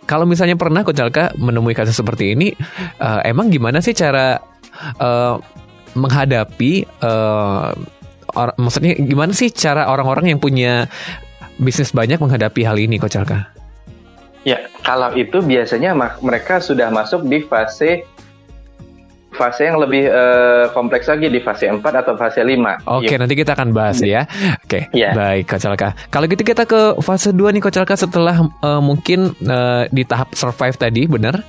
[0.02, 2.50] Kalau misalnya pernah Coach Alka menemui kasus seperti ini,
[2.98, 4.34] uh, emang gimana sih cara
[4.98, 5.38] uh,
[5.94, 7.70] menghadapi uh,
[8.34, 10.86] or, maksudnya gimana sih cara orang-orang yang punya
[11.60, 13.52] bisnis banyak menghadapi hal ini, Coach Alka?
[14.42, 18.02] Ya, kalau itu biasanya mereka sudah masuk di fase
[19.32, 22.84] fase yang lebih uh, kompleks lagi di fase 4 atau fase 5.
[22.84, 24.28] Oke, okay, nanti kita akan bahas ya.
[24.60, 24.86] Oke.
[24.86, 25.16] Okay, ya.
[25.16, 25.96] Baik, Coach Alka.
[26.12, 30.36] Kalau gitu kita ke fase 2 nih Coach Alka setelah uh, mungkin uh, di tahap
[30.36, 31.40] survive tadi, benar?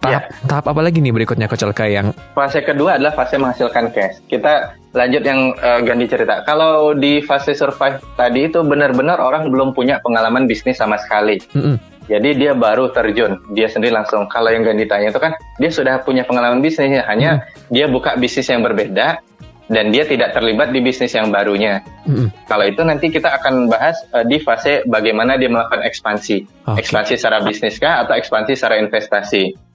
[0.00, 0.48] Tahap, ya.
[0.48, 4.22] tahap apa lagi nih berikutnya Coach Alka yang Fase kedua adalah fase menghasilkan cash.
[4.30, 6.42] Kita lanjut yang uh, ganti cerita.
[6.42, 11.38] Kalau di fase survive tadi itu benar-benar orang belum punya pengalaman bisnis sama sekali.
[11.54, 11.76] Mm -hmm.
[12.10, 14.26] Jadi dia baru terjun, dia sendiri langsung.
[14.26, 15.30] Kalau yang ganti tanya itu kan
[15.62, 17.70] dia sudah punya pengalaman bisnisnya, hanya mm -hmm.
[17.70, 19.22] dia buka bisnis yang berbeda
[19.70, 21.86] dan dia tidak terlibat di bisnis yang barunya.
[22.02, 22.28] Mm -hmm.
[22.50, 26.82] Kalau itu nanti kita akan bahas uh, di fase bagaimana dia melakukan ekspansi, okay.
[26.82, 29.69] ekspansi secara bisnis kah atau ekspansi secara investasi.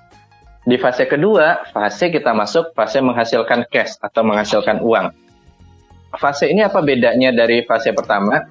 [0.66, 5.14] Di fase kedua, fase kita masuk fase menghasilkan cash atau menghasilkan uang.
[6.18, 8.42] Fase ini apa bedanya dari fase pertama?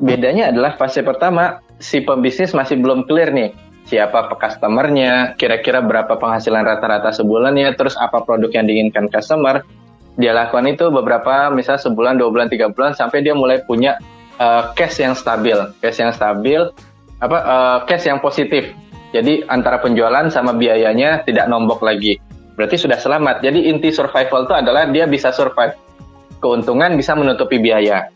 [0.00, 3.52] Bedanya adalah fase pertama si pembisnis masih belum clear nih
[3.86, 9.66] siapa customernya, kira-kira berapa penghasilan rata-rata sebulannya, terus apa produk yang diinginkan customer.
[10.16, 13.96] Dia lakukan itu beberapa, misal sebulan, dua bulan, tiga bulan, sampai dia mulai punya
[14.36, 16.68] uh, cash yang stabil, cash yang stabil,
[17.18, 18.70] apa uh, cash yang positif.
[19.12, 22.16] Jadi antara penjualan sama biayanya tidak nombok lagi.
[22.52, 23.40] berarti sudah selamat.
[23.40, 25.72] Jadi inti survival itu adalah dia bisa survive.
[26.36, 28.12] Keuntungan bisa menutupi biaya.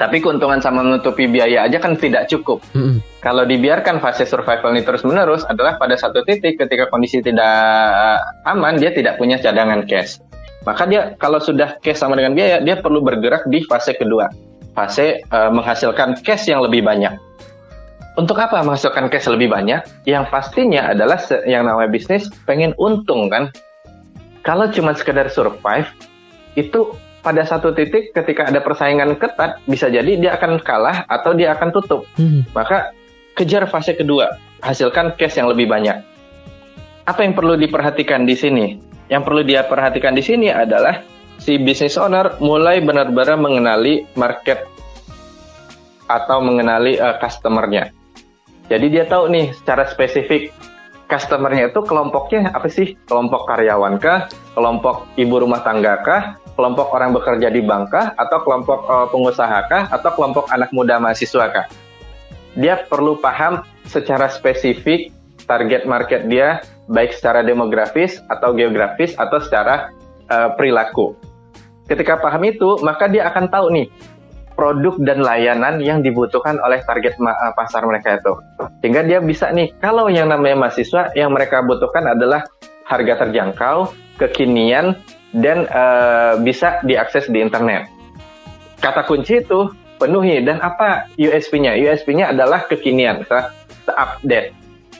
[0.00, 2.64] Tapi keuntungan sama menutupi biaya aja kan tidak cukup.
[2.72, 3.04] Mm-mm.
[3.20, 8.16] Kalau dibiarkan fase survival ini terus-menerus adalah pada satu titik ketika kondisi tidak
[8.48, 10.16] aman, dia tidak punya cadangan cash.
[10.64, 14.32] Maka dia kalau sudah cash sama dengan biaya, dia perlu bergerak di fase kedua.
[14.72, 17.20] Fase eh, menghasilkan cash yang lebih banyak.
[18.18, 19.86] Untuk apa menghasilkan cash lebih banyak?
[20.02, 23.54] Yang pastinya adalah yang namanya bisnis pengen untung kan.
[24.42, 25.86] Kalau cuma sekedar survive,
[26.58, 31.54] itu pada satu titik ketika ada persaingan ketat, bisa jadi dia akan kalah atau dia
[31.54, 32.02] akan tutup.
[32.16, 32.42] Hmm.
[32.56, 32.90] Maka
[33.38, 36.02] kejar fase kedua, hasilkan cash yang lebih banyak.
[37.06, 38.66] Apa yang perlu diperhatikan di sini?
[39.12, 41.02] Yang perlu dia perhatikan di sini adalah
[41.38, 44.66] si business owner mulai benar-benar mengenali market
[46.10, 47.99] atau mengenali eh, customernya.
[48.70, 50.54] Jadi dia tahu nih secara spesifik
[51.10, 52.94] customernya itu kelompoknya apa sih?
[53.10, 54.30] Kelompok karyawan kah?
[54.54, 56.38] Kelompok ibu rumah tangga kah?
[56.54, 58.14] Kelompok orang bekerja di bank kah?
[58.14, 59.90] Atau kelompok eh, pengusaha kah?
[59.90, 61.66] Atau kelompok anak muda mahasiswa kah?
[62.54, 65.10] Dia perlu paham secara spesifik
[65.50, 69.90] target market dia baik secara demografis atau geografis atau secara
[70.30, 71.18] eh, perilaku.
[71.90, 73.90] Ketika paham itu, maka dia akan tahu nih
[74.60, 78.36] produk dan layanan yang dibutuhkan oleh target eh, pasar mereka itu.
[78.84, 82.44] Sehingga dia bisa nih, kalau yang namanya mahasiswa, yang mereka butuhkan adalah
[82.84, 85.00] harga terjangkau, kekinian,
[85.32, 87.88] dan eh, bisa diakses di internet.
[88.84, 91.80] Kata kunci itu penuhi dan apa USP-nya?
[91.80, 93.24] USP-nya adalah kekinian,
[93.88, 94.52] se-update.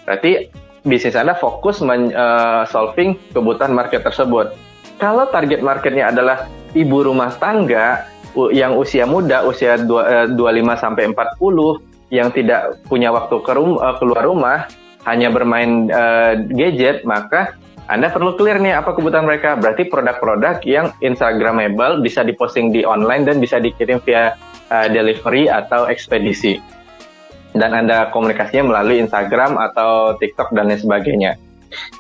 [0.09, 0.49] Berarti
[0.88, 4.57] bisnis Anda fokus men, eh, solving kebutuhan market tersebut.
[4.96, 8.09] Kalau target marketnya adalah ibu rumah tangga
[8.55, 13.81] yang usia muda, usia dua- eh, 25 sampai 40 yang tidak punya waktu ke rum-
[13.81, 14.59] eh, keluar rumah,
[15.07, 17.57] hanya bermain eh, gadget, maka
[17.90, 19.59] Anda perlu clear nih apa kebutuhan mereka.
[19.59, 24.38] Berarti produk-produk yang instagramable bisa diposting di online dan bisa dikirim via
[24.71, 26.62] eh, delivery atau ekspedisi.
[27.51, 31.35] Dan Anda komunikasinya melalui Instagram atau TikTok dan lain sebagainya.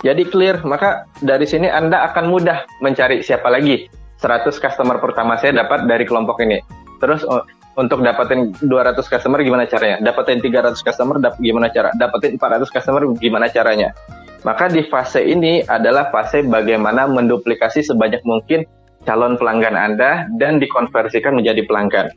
[0.06, 3.90] Jadi clear, maka dari sini Anda akan mudah mencari siapa lagi.
[4.20, 6.60] 100 customer pertama saya dapat dari kelompok ini.
[7.00, 7.40] Terus oh,
[7.80, 10.04] untuk dapetin 200 customer gimana caranya?
[10.04, 11.88] Dapetin 300 customer dap gimana cara?
[11.96, 13.96] Dapetin 400 customer gimana caranya?
[14.44, 18.64] Maka di fase ini adalah fase bagaimana menduplikasi sebanyak mungkin
[19.08, 22.12] calon pelanggan Anda dan dikonversikan menjadi pelanggan.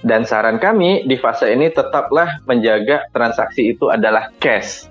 [0.00, 4.88] Dan saran kami di fase ini tetaplah menjaga transaksi itu adalah cash.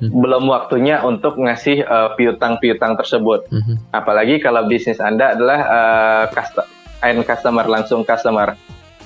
[0.00, 3.48] Belum waktunya untuk ngasih eh, piutang-piutang tersebut.
[3.52, 3.76] Hmm.
[3.92, 5.60] Apalagi kalau bisnis Anda adalah
[6.32, 6.68] cust-
[7.02, 8.54] end customer, langsung customer.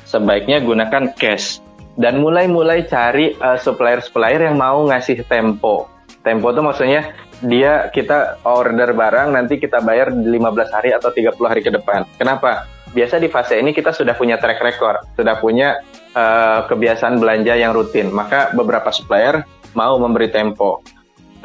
[0.06, 1.64] Sebaiknya gunakan cash.
[1.96, 5.88] Dan mulai-mulai cari eh, supplier-supplier yang mau ngasih tempo.
[6.20, 11.36] Tempo itu maksudnya dia kita order barang nanti kita bayar di 15 hari atau 30
[11.48, 12.04] hari ke depan.
[12.20, 12.68] Kenapa?
[12.92, 15.80] Biasa di fase ini kita sudah punya track record, sudah punya
[16.12, 18.12] eh, kebiasaan belanja yang rutin.
[18.12, 19.40] Maka beberapa supplier
[19.76, 20.80] mau memberi tempo.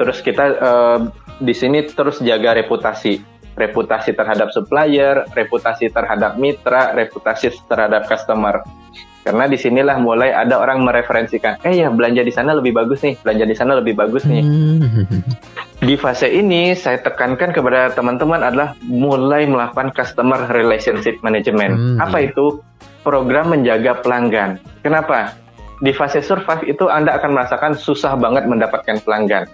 [0.00, 0.98] Terus kita eh,
[1.38, 3.20] di sini terus jaga reputasi,
[3.54, 8.64] reputasi terhadap supplier, reputasi terhadap mitra, reputasi terhadap customer.
[9.22, 13.14] Karena di sinilah mulai ada orang mereferensikan, eh ya belanja di sana lebih bagus nih,
[13.22, 14.42] belanja di sana lebih bagus nih.
[14.42, 15.22] Hmm.
[15.78, 21.74] Di fase ini saya tekankan kepada teman-teman adalah mulai melakukan customer relationship management.
[21.74, 22.34] Hmm, Apa iya.
[22.34, 22.58] itu?
[23.06, 24.62] Program menjaga pelanggan.
[24.82, 25.34] Kenapa?
[25.82, 29.50] Di fase survive itu Anda akan merasakan susah banget mendapatkan pelanggan.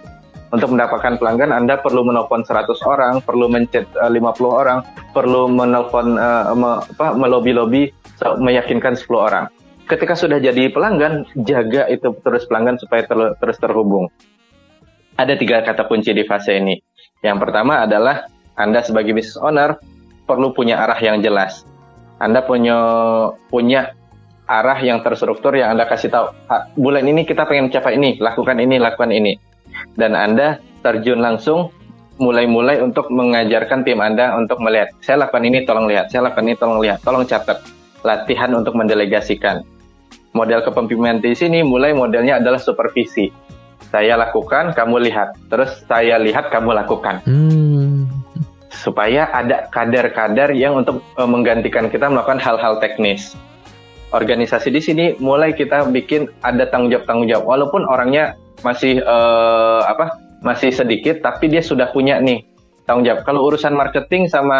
[0.53, 6.17] Untuk mendapatkan pelanggan Anda perlu menelpon 100 orang, perlu mencet eh, 50 orang, perlu menelpon
[6.17, 7.89] eh, me- apa, melobi-lobi
[8.21, 9.45] so- meyakinkan 10 orang.
[9.89, 14.05] Ketika sudah jadi pelanggan, jaga itu terus pelanggan supaya terlu- terus terhubung
[15.19, 16.79] ada tiga kata kunci di fase ini.
[17.19, 19.75] Yang pertama adalah Anda sebagai business owner
[20.23, 21.67] perlu punya arah yang jelas.
[22.23, 22.77] Anda punya
[23.51, 23.98] punya
[24.49, 26.25] arah yang terstruktur yang Anda kasih tahu.
[26.49, 29.37] "Ah, Bulan ini kita pengen capai ini, lakukan ini, lakukan ini.
[29.93, 31.69] Dan Anda terjun langsung
[32.19, 36.55] mulai-mulai untuk mengajarkan tim Anda untuk melihat, saya lakukan ini, tolong lihat, saya lakukan ini,
[36.59, 37.63] tolong lihat, tolong catat.
[38.03, 39.63] Latihan untuk mendelegasikan.
[40.31, 43.27] Model kepemimpinan di sini mulai modelnya adalah supervisi.
[43.89, 45.35] Saya lakukan, kamu lihat.
[45.49, 47.25] Terus saya lihat, kamu lakukan.
[47.25, 48.07] Hmm.
[48.69, 53.35] Supaya ada kadar-kadar yang untuk eh, menggantikan kita melakukan hal-hal teknis.
[54.09, 57.45] Organisasi di sini mulai kita bikin ada tanggung jawab tanggung jawab.
[57.45, 58.33] Walaupun orangnya
[58.65, 62.41] masih eh, apa masih sedikit, tapi dia sudah punya nih
[62.89, 63.21] tanggung jawab.
[63.27, 64.59] Kalau urusan marketing sama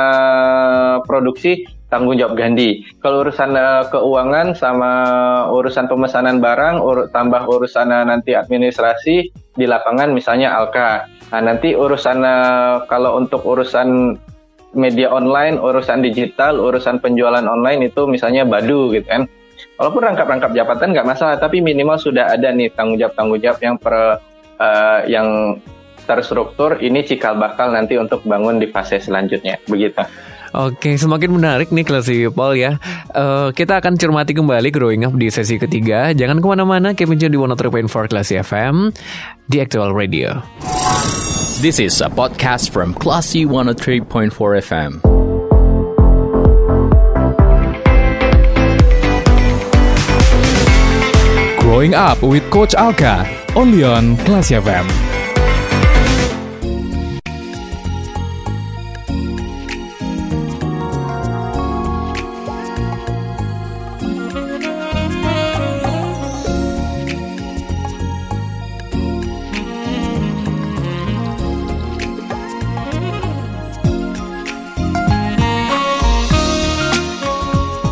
[1.09, 2.85] produksi tanggung jawab Gandhi.
[3.01, 4.91] Kalau urusan eh, keuangan sama
[5.49, 11.09] urusan pemesanan barang, ur- tambah urusan eh, nanti administrasi, di lapangan misalnya Alka.
[11.29, 14.17] Nah, nanti urusan uh, kalau untuk urusan
[14.73, 19.29] media online, urusan digital, urusan penjualan online itu misalnya Badu gitu kan.
[19.79, 24.19] Walaupun rangkap-rangkap jabatan nggak masalah, tapi minimal sudah ada nih tanggung jawab-tanggung jawab yang per
[24.59, 25.55] uh, yang
[26.03, 30.03] terstruktur ini cikal bakal nanti untuk bangun di fase selanjutnya begitu.
[30.51, 32.75] Oke, semakin menarik nih kelas Paul ya.
[33.13, 36.11] Uh, kita akan cermati kembali Growing Up di sesi ketiga.
[36.11, 38.89] Jangan ke mana-mana, John di 103.4 Kelas FM
[39.45, 40.41] di Actual Radio.
[41.61, 44.33] This is a podcast from Classy 103.4
[44.65, 45.18] FM.
[51.69, 55.08] Growing Up with Coach Alka, only on Classy FM.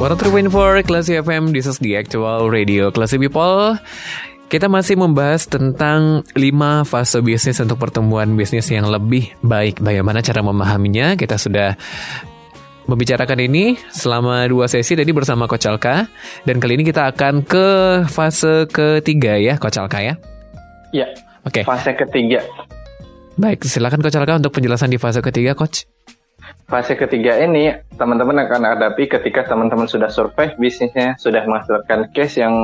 [0.07, 3.75] 103.4 Classy FM, this is the actual radio Classy People.
[4.47, 9.83] Kita masih membahas tentang 5 fase bisnis untuk pertumbuhan bisnis yang lebih baik.
[9.83, 11.75] Bagaimana cara memahaminya, kita sudah
[12.87, 16.07] membicarakan ini selama dua sesi tadi bersama Coach Alka.
[16.47, 17.67] Dan kali ini kita akan ke
[18.07, 20.15] fase ketiga ya Coach Alka ya.
[20.95, 21.11] Iya,
[21.43, 21.67] Oke.
[21.67, 22.47] fase ketiga.
[23.35, 25.96] Baik, silakan Coach Alka untuk penjelasan di fase ketiga Coach
[26.67, 32.55] Fase ketiga ini teman-teman akan hadapi ketika teman-teman sudah survei bisnisnya, sudah menghasilkan cash yang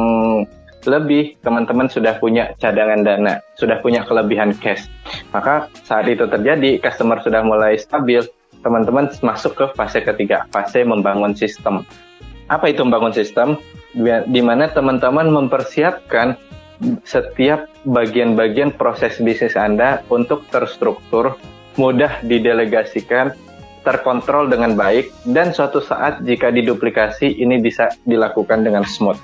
[0.83, 4.91] lebih, teman-teman sudah punya cadangan dana, sudah punya kelebihan cash.
[5.31, 8.27] Maka saat itu terjadi, customer sudah mulai stabil,
[8.59, 11.87] teman-teman masuk ke fase ketiga, fase membangun sistem.
[12.51, 13.55] Apa itu membangun sistem?
[14.27, 16.35] Di mana teman-teman mempersiapkan
[17.07, 21.39] setiap bagian-bagian proses bisnis Anda untuk terstruktur,
[21.79, 23.31] mudah didelegasikan,
[23.83, 29.19] terkontrol dengan baik, dan suatu saat jika diduplikasi ini bisa dilakukan dengan smooth.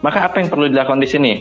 [0.00, 1.32] Maka apa yang perlu dilakukan di sini?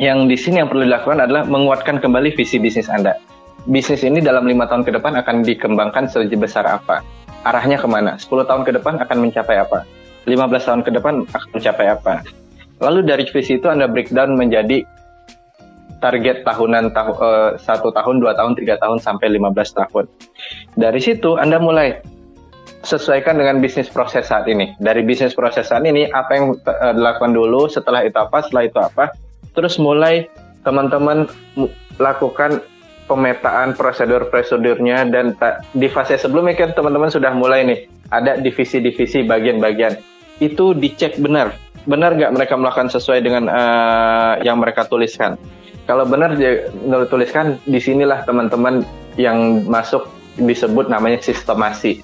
[0.00, 3.20] Yang di sini yang perlu dilakukan adalah menguatkan kembali visi bisnis Anda.
[3.68, 7.04] Bisnis ini dalam lima tahun ke depan akan dikembangkan sebesar apa?
[7.46, 8.18] Arahnya ke mana?
[8.18, 9.86] 10 tahun ke depan akan mencapai apa?
[10.26, 12.14] 15 tahun ke depan akan mencapai apa?
[12.82, 14.82] Lalu dari visi itu Anda breakdown menjadi
[16.02, 20.04] target tahunan tahu, uh, satu tahun, dua tahun, tiga tahun sampai 15 tahun.
[20.74, 22.02] Dari situ Anda mulai
[22.82, 24.74] sesuaikan dengan bisnis proses saat ini.
[24.82, 28.78] Dari bisnis proses saat ini apa yang uh, dilakukan dulu, setelah itu apa, setelah itu
[28.82, 29.14] apa,
[29.54, 30.26] terus mulai
[30.66, 31.30] teman-teman
[32.02, 32.62] lakukan
[33.06, 35.34] pemetaan prosedur-prosedurnya dan
[35.74, 37.78] di fase sebelumnya kan teman-teman sudah mulai nih
[38.14, 39.98] ada divisi-divisi bagian-bagian
[40.38, 41.52] itu dicek benar
[41.84, 45.34] benar nggak mereka melakukan sesuai dengan uh, yang mereka tuliskan
[45.84, 46.38] kalau benar
[46.86, 48.86] menurut tuliskan di sinilah teman-teman
[49.18, 50.06] yang masuk
[50.38, 52.00] disebut namanya sistemasi,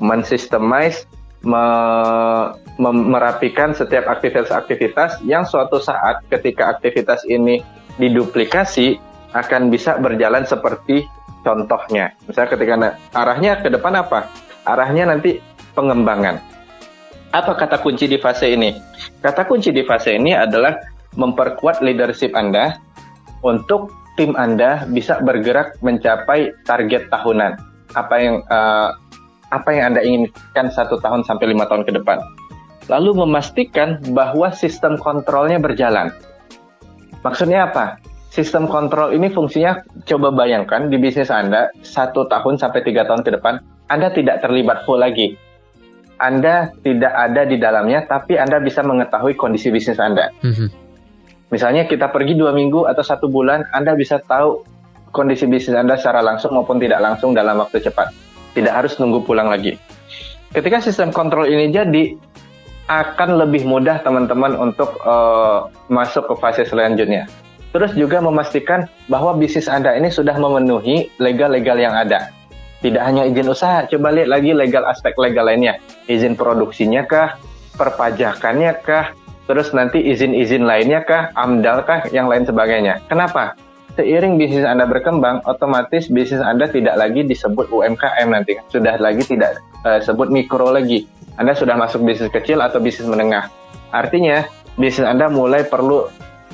[0.00, 1.06] mensistemize,
[1.44, 1.64] me,
[2.80, 7.62] me, merapikan setiap aktivitas-aktivitas yang suatu saat ketika aktivitas ini
[8.00, 8.98] diduplikasi
[9.36, 11.06] akan bisa berjalan seperti
[11.46, 12.16] contohnya.
[12.26, 12.74] Misalnya ketika
[13.14, 14.26] arahnya ke depan apa?
[14.66, 15.38] Arahnya nanti
[15.76, 16.40] pengembangan.
[17.30, 18.74] Apa kata kunci di fase ini?
[19.22, 20.74] Kata kunci di fase ini adalah
[21.14, 22.78] memperkuat leadership Anda
[23.40, 27.56] untuk tim Anda bisa bergerak mencapai target tahunan.
[27.96, 28.92] Apa yang uh,
[29.50, 32.20] apa yang Anda inginkan satu tahun sampai lima tahun ke depan.
[32.92, 36.10] Lalu memastikan bahwa sistem kontrolnya berjalan.
[37.22, 37.98] Maksudnya apa?
[38.30, 43.40] Sistem kontrol ini fungsinya coba bayangkan di bisnis Anda satu tahun sampai tiga tahun ke
[43.40, 43.58] depan
[43.90, 45.34] Anda tidak terlibat full lagi.
[46.20, 50.28] Anda tidak ada di dalamnya, tapi Anda bisa mengetahui kondisi bisnis Anda.
[50.44, 50.89] Mm -hmm
[51.50, 54.62] Misalnya kita pergi dua minggu atau satu bulan, Anda bisa tahu
[55.10, 58.14] kondisi bisnis Anda secara langsung maupun tidak langsung dalam waktu cepat.
[58.54, 59.74] Tidak harus nunggu pulang lagi.
[60.54, 62.14] Ketika sistem kontrol ini jadi,
[62.90, 67.30] akan lebih mudah teman-teman untuk uh, masuk ke fase selanjutnya.
[67.70, 72.34] Terus juga memastikan bahwa bisnis Anda ini sudah memenuhi legal-legal yang ada.
[72.82, 75.78] Tidak hanya izin usaha, coba lihat lagi legal aspek legal lainnya.
[76.10, 77.38] Izin produksinya kah,
[77.78, 79.14] perpajakannya kah,
[79.50, 83.02] terus nanti izin-izin lainnya kah, amdal kah, yang lain sebagainya.
[83.10, 83.58] Kenapa?
[83.98, 88.54] Seiring bisnis Anda berkembang, otomatis bisnis Anda tidak lagi disebut UMKM nanti.
[88.70, 91.10] Sudah lagi tidak uh, sebut mikro lagi.
[91.34, 93.50] Anda sudah masuk bisnis kecil atau bisnis menengah.
[93.90, 94.46] Artinya,
[94.78, 96.06] bisnis Anda mulai perlu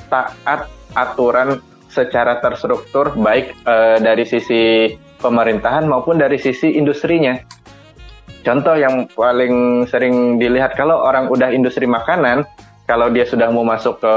[0.08, 1.60] taat aturan
[1.92, 7.36] secara terstruktur, baik uh, dari sisi pemerintahan maupun dari sisi industrinya.
[8.40, 12.46] Contoh yang paling sering dilihat kalau orang udah industri makanan,
[12.86, 14.14] kalau dia sudah mau masuk ke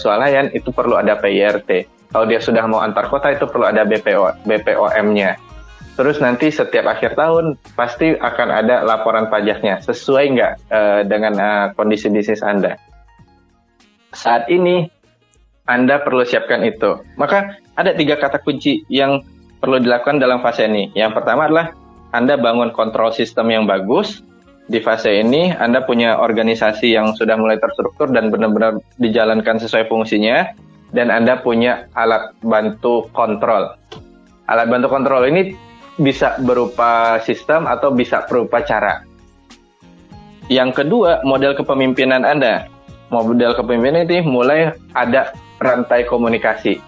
[0.00, 1.86] swalayan itu perlu ada PIRT.
[2.08, 5.36] Kalau dia sudah mau antar kota itu perlu ada BPO, BPOM-nya.
[5.92, 9.84] Terus nanti setiap akhir tahun pasti akan ada laporan pajaknya.
[9.84, 12.80] Sesuai nggak uh, dengan uh, kondisi bisnis Anda?
[14.16, 14.88] Saat ini
[15.68, 17.04] Anda perlu siapkan itu.
[17.20, 19.20] Maka ada tiga kata kunci yang
[19.60, 20.88] perlu dilakukan dalam fase ini.
[20.96, 21.76] Yang pertama adalah
[22.14, 24.24] Anda bangun kontrol sistem yang bagus.
[24.68, 30.52] Di fase ini Anda punya organisasi yang sudah mulai terstruktur dan benar-benar dijalankan sesuai fungsinya.
[30.92, 33.76] Dan Anda punya alat bantu kontrol.
[34.48, 35.56] Alat bantu kontrol ini
[35.96, 39.04] bisa berupa sistem atau bisa berupa cara.
[40.48, 42.68] Yang kedua, model kepemimpinan Anda.
[43.08, 46.80] Model kepemimpinan ini mulai ada rantai komunikasi.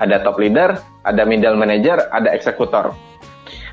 [0.00, 2.96] Ada top leader, ada middle manager, ada eksekutor.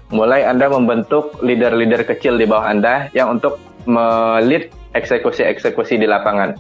[0.09, 6.57] Mulai Anda membentuk leader-leader kecil di bawah Anda yang untuk melit eksekusi-eksekusi di lapangan.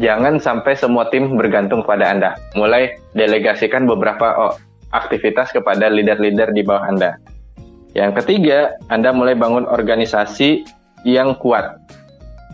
[0.00, 2.30] Jangan sampai semua tim bergantung pada Anda.
[2.56, 4.54] Mulai delegasikan beberapa oh,
[4.96, 7.20] aktivitas kepada leader-leader di bawah Anda.
[7.92, 10.64] Yang ketiga, Anda mulai bangun organisasi
[11.04, 11.80] yang kuat.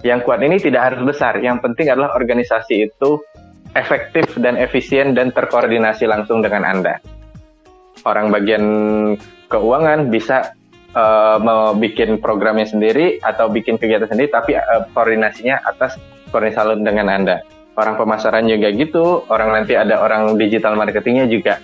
[0.03, 3.21] Yang kuat ini tidak harus besar, yang penting adalah organisasi itu
[3.77, 6.97] efektif dan efisien dan terkoordinasi langsung dengan Anda.
[8.07, 8.65] Orang bagian
[9.47, 10.55] keuangan bisa
[10.97, 17.07] uh, mau bikin programnya sendiri atau bikin kegiatan sendiri, tapi uh, koordinasinya atas koordinasi dengan
[17.13, 17.37] Anda.
[17.77, 21.61] Orang pemasaran juga gitu, orang nanti ada orang digital marketingnya juga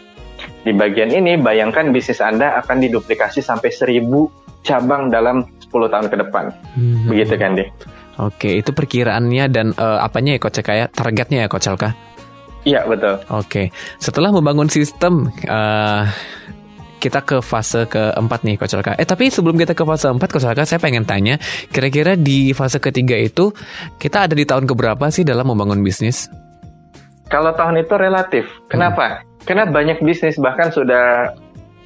[0.63, 4.07] di bagian ini, bayangkan bisnis Anda akan diduplikasi sampai 1000
[4.63, 6.45] cabang dalam 10 tahun ke depan.
[6.77, 7.09] Hmm.
[7.11, 7.69] Begitu kan, deh.
[8.21, 10.87] Oke, itu perkiraannya dan uh, apanya ya Coach ya?
[10.93, 11.97] Targetnya ya Coach Alka?
[12.63, 13.19] Iya, betul.
[13.35, 13.75] Oke.
[13.99, 16.07] Setelah membangun sistem uh,
[17.03, 18.95] kita ke fase keempat nih Coach Alka.
[18.95, 21.43] Eh tapi sebelum kita ke fase empat Coach Alka, saya pengen tanya,
[21.75, 23.51] kira-kira di fase ketiga itu
[23.99, 26.31] kita ada di tahun keberapa sih dalam membangun bisnis?
[27.27, 28.47] Kalau tahun itu relatif.
[28.71, 29.19] Kenapa?
[29.19, 29.43] Hmm.
[29.43, 31.35] Karena banyak bisnis bahkan sudah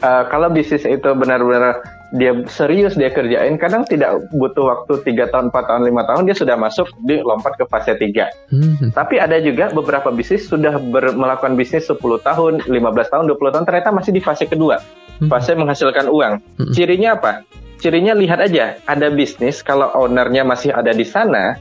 [0.04, 1.80] uh, kalau bisnis itu benar-benar
[2.14, 6.36] dia serius dia kerjain kadang tidak butuh waktu 3 tahun 4 tahun 5 tahun dia
[6.38, 8.94] sudah masuk di lompat ke fase 3 hmm.
[8.94, 13.64] tapi ada juga beberapa bisnis sudah ber, melakukan bisnis 10 tahun 15 tahun 20 tahun
[13.66, 14.78] ternyata masih di fase kedua
[15.20, 15.28] hmm.
[15.28, 16.72] fase menghasilkan uang hmm.
[16.72, 17.42] cirinya apa
[17.80, 21.60] cirinya lihat aja ada bisnis kalau ownernya masih ada di sana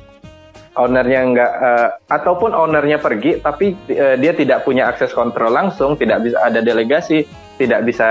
[0.75, 6.23] ownernya nggak uh, ataupun ownernya pergi tapi uh, dia tidak punya akses kontrol langsung tidak
[6.23, 7.23] bisa ada delegasi
[7.55, 8.09] tidak bisa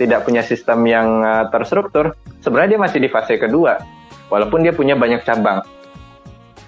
[0.00, 3.76] tidak punya sistem yang uh, terstruktur sebenarnya dia masih di fase kedua
[4.32, 5.60] walaupun dia punya banyak cabang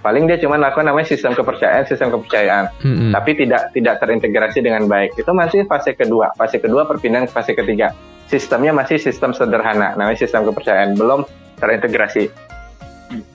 [0.03, 3.11] paling dia cuma lakukan namanya sistem kepercayaan sistem kepercayaan hmm.
[3.14, 7.55] tapi tidak tidak terintegrasi dengan baik itu masih fase kedua fase kedua perpindahan ke fase
[7.55, 7.94] ketiga
[8.26, 11.22] sistemnya masih sistem sederhana namanya sistem kepercayaan belum
[11.62, 12.28] terintegrasi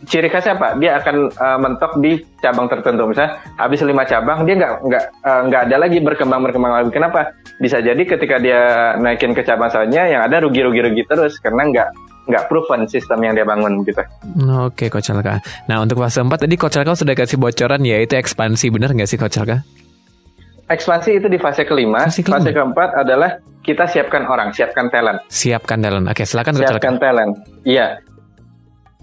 [0.07, 0.77] ciri khasnya apa?
[0.79, 3.05] Dia akan uh, mentok di cabang tertentu.
[3.05, 6.89] Misalnya habis lima cabang dia nggak nggak uh, nggak ada lagi berkembang berkembang lagi.
[6.89, 7.35] Kenapa?
[7.61, 11.69] Bisa jadi ketika dia naikin ke cabang selanjutnya yang ada rugi rugi rugi terus karena
[11.69, 11.89] nggak
[12.27, 14.03] nggak proven sistem yang dia bangun gitu.
[14.67, 15.39] Oke, Coach Alka.
[15.71, 19.09] Nah untuk fase 4 tadi Coach Alka sudah kasih bocoran ya itu ekspansi benar nggak
[19.09, 19.63] sih Coach Alka?
[20.67, 22.05] Ekspansi itu di fase kelima.
[22.11, 22.43] Fase, kelima.
[22.43, 25.23] fase keempat adalah kita siapkan orang, siapkan talent.
[25.31, 26.05] Siapkan talent.
[26.11, 27.31] Oke, silakan Coach Siapkan talent.
[27.63, 28.03] Iya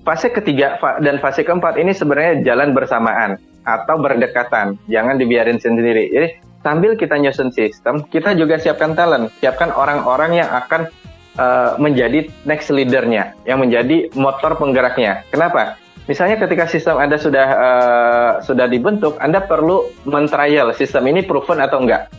[0.04, 4.76] fase ketiga dan fase keempat ini sebenarnya jalan bersamaan atau berdekatan.
[4.86, 6.12] Jangan dibiarin sendiri.
[6.12, 6.28] Jadi
[6.60, 10.92] sambil kita nyusun sistem, kita juga siapkan talent, siapkan orang-orang yang akan
[11.38, 15.26] uh, menjadi next leadernya, yang menjadi motor penggeraknya.
[15.30, 15.78] Kenapa?
[16.04, 21.80] Misalnya ketika sistem Anda sudah uh, sudah dibentuk, Anda perlu men-trial sistem ini proven atau
[21.80, 22.12] enggak.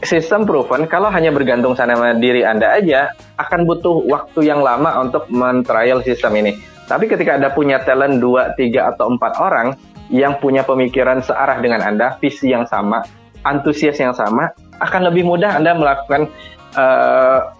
[0.00, 5.28] Sistem proven kalau hanya bergantung sama diri Anda aja akan butuh waktu yang lama untuk
[5.28, 6.56] men-trial sistem ini.
[6.88, 9.76] Tapi ketika Anda punya talent 2, 3, atau 4 orang
[10.10, 13.04] yang punya pemikiran searah dengan Anda, visi yang sama,
[13.44, 14.50] antusias yang sama,
[14.80, 16.32] akan lebih mudah Anda melakukan
[16.74, 17.59] uh,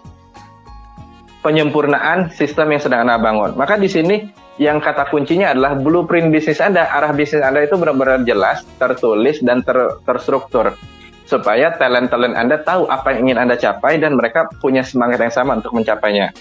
[1.41, 3.57] penyempurnaan sistem yang sedang Anda bangun.
[3.57, 4.29] Maka di sini
[4.61, 9.65] yang kata kuncinya adalah blueprint bisnis Anda, arah bisnis Anda itu benar-benar jelas, tertulis, dan
[9.65, 10.77] ter terstruktur.
[11.25, 15.57] Supaya talent-talent Anda tahu apa yang ingin Anda capai dan mereka punya semangat yang sama
[15.57, 16.35] untuk mencapainya.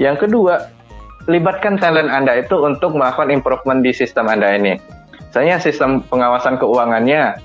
[0.00, 0.70] Yang kedua,
[1.28, 4.80] libatkan talent Anda itu untuk melakukan improvement di sistem Anda ini.
[5.30, 7.36] Misalnya sistem pengawasan keuangannya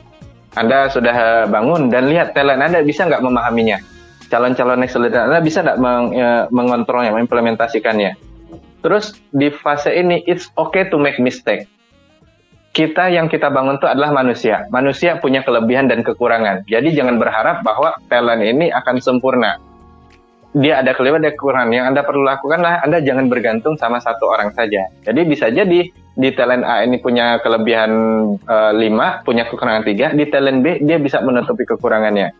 [0.56, 3.95] Anda sudah bangun dan lihat talent Anda bisa nggak memahaminya.
[4.36, 8.20] Calon-calon leader Anda bisa nggak meng, ya, mengontrolnya, mengimplementasikannya.
[8.84, 11.72] Terus di fase ini it's okay to make mistake.
[12.76, 14.68] Kita yang kita bangun itu adalah manusia.
[14.68, 16.68] Manusia punya kelebihan dan kekurangan.
[16.68, 19.56] Jadi jangan berharap bahwa talent ini akan sempurna
[20.56, 24.32] dia ada kelebihan ada kekurangan yang anda perlu lakukan lah anda jangan bergantung sama satu
[24.32, 27.92] orang saja jadi bisa jadi di talent A ini punya kelebihan
[28.48, 28.72] uh,
[29.28, 32.32] punya kekurangan tiga di talent B dia bisa menutupi kekurangannya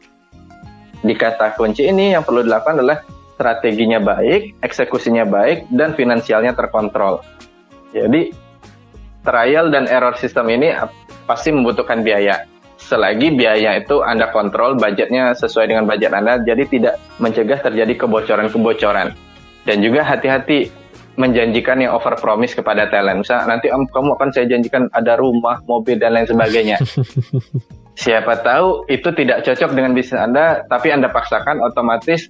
[1.06, 3.06] Di kata kunci ini yang perlu dilakukan adalah
[3.38, 7.22] strateginya baik, eksekusinya baik, dan finansialnya terkontrol.
[7.94, 8.34] Jadi
[9.22, 10.74] trial dan error sistem ini
[11.30, 12.50] pasti membutuhkan biaya.
[12.82, 19.14] Selagi biaya itu Anda kontrol, budgetnya sesuai dengan budget Anda, jadi tidak mencegah terjadi kebocoran-kebocoran.
[19.66, 20.70] Dan juga hati-hati
[21.18, 23.24] menjanjikan yang over promise kepada talent.
[23.26, 26.78] Misal nanti om, kamu akan saya janjikan ada rumah, mobil dan lain sebagainya.
[27.96, 32.28] Siapa tahu itu tidak cocok dengan bisnis Anda, tapi Anda paksakan otomatis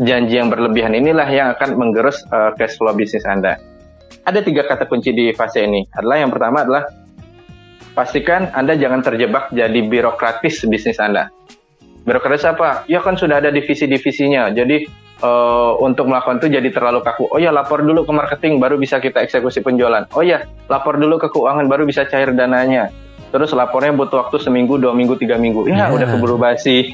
[0.00, 3.60] janji yang berlebihan inilah yang akan menggerus uh, cash flow bisnis Anda.
[4.24, 5.84] Ada tiga kata kunci di fase ini.
[5.92, 6.88] Adalah yang pertama adalah
[7.92, 11.28] pastikan Anda jangan terjebak jadi birokratis bisnis Anda.
[12.08, 12.88] Birokratis apa?
[12.88, 14.48] Ya kan sudah ada divisi-divisinya.
[14.56, 14.88] Jadi
[15.22, 17.28] uh, untuk melakukan itu jadi terlalu kaku.
[17.30, 20.08] Oh ya lapor dulu ke marketing baru bisa kita eksekusi penjualan.
[20.16, 22.88] Oh ya lapor dulu ke keuangan baru bisa cair dananya.
[23.32, 25.64] Terus lapornya butuh waktu seminggu, dua minggu, tiga minggu.
[25.64, 25.88] Ya yeah.
[25.88, 26.92] udah keburu basi.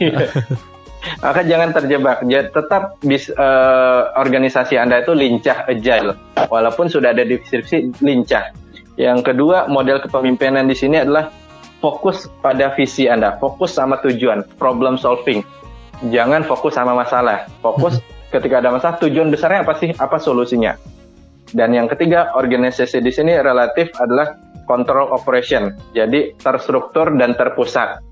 [1.25, 2.23] Maka jangan terjebak.
[2.27, 6.15] Tetap bis, uh, organisasi Anda itu lincah, agile.
[6.47, 8.55] Walaupun sudah ada divisi lincah.
[8.99, 11.31] Yang kedua, model kepemimpinan di sini adalah
[11.79, 15.47] fokus pada visi Anda, fokus sama tujuan, problem solving.
[16.11, 17.47] Jangan fokus sama masalah.
[17.63, 18.03] Fokus
[18.35, 19.95] ketika ada masalah, tujuan besarnya apa sih?
[19.95, 20.75] Apa solusinya?
[21.49, 24.37] Dan yang ketiga, organisasi di sini relatif adalah
[24.69, 25.73] control operation.
[25.97, 28.05] Jadi terstruktur dan terpusat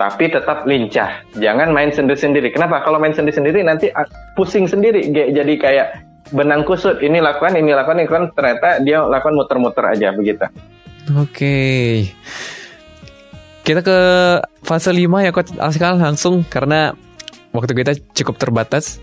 [0.00, 1.22] tapi tetap lincah.
[1.38, 2.50] Jangan main sendiri-sendiri.
[2.50, 2.82] Kenapa?
[2.82, 5.12] Kalau main sendiri-sendiri nanti ah, pusing sendiri.
[5.12, 6.02] Jadi kayak
[6.34, 6.98] benang kusut.
[6.98, 8.24] Ini lakukan, ini lakukan, ini lakukan.
[8.34, 10.42] Ternyata dia lakukan muter-muter aja begitu.
[11.22, 12.08] Oke.
[13.62, 13.98] Kita ke
[14.66, 16.98] fase 5 ya Coach Askal langsung karena
[17.54, 18.98] waktu kita cukup terbatas.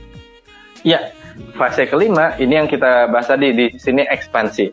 [0.83, 1.15] Ya,
[1.55, 4.67] fase kelima ini yang kita bahas tadi di sini ekspansi.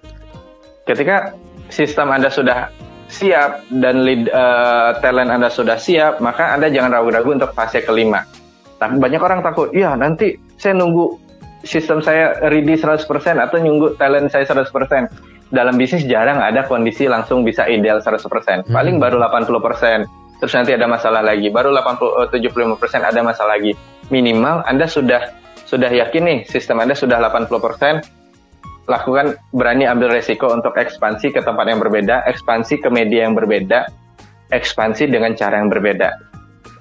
[0.86, 1.34] Ketika
[1.68, 2.70] sistem Anda sudah
[3.06, 8.26] siap dan lead, uh, talent Anda sudah siap, maka Anda jangan ragu-ragu untuk fase kelima.
[8.76, 11.16] Tapi banyak orang takut, ya nanti saya nunggu
[11.64, 13.06] sistem saya ready 100%
[13.40, 15.46] atau nunggu talent saya 100%.
[15.46, 18.66] Dalam bisnis jarang ada kondisi langsung bisa ideal 100%.
[18.66, 19.04] Paling hmm.
[19.04, 20.42] baru 80%.
[20.42, 23.72] Terus nanti ada masalah lagi, baru 80 75% ada masalah lagi.
[24.12, 25.32] Minimal Anda sudah
[25.64, 27.48] sudah yakin nih sistem Anda sudah 80%,
[28.86, 33.90] lakukan berani ambil resiko untuk ekspansi ke tempat yang berbeda, ekspansi ke media yang berbeda,
[34.54, 36.14] ekspansi dengan cara yang berbeda.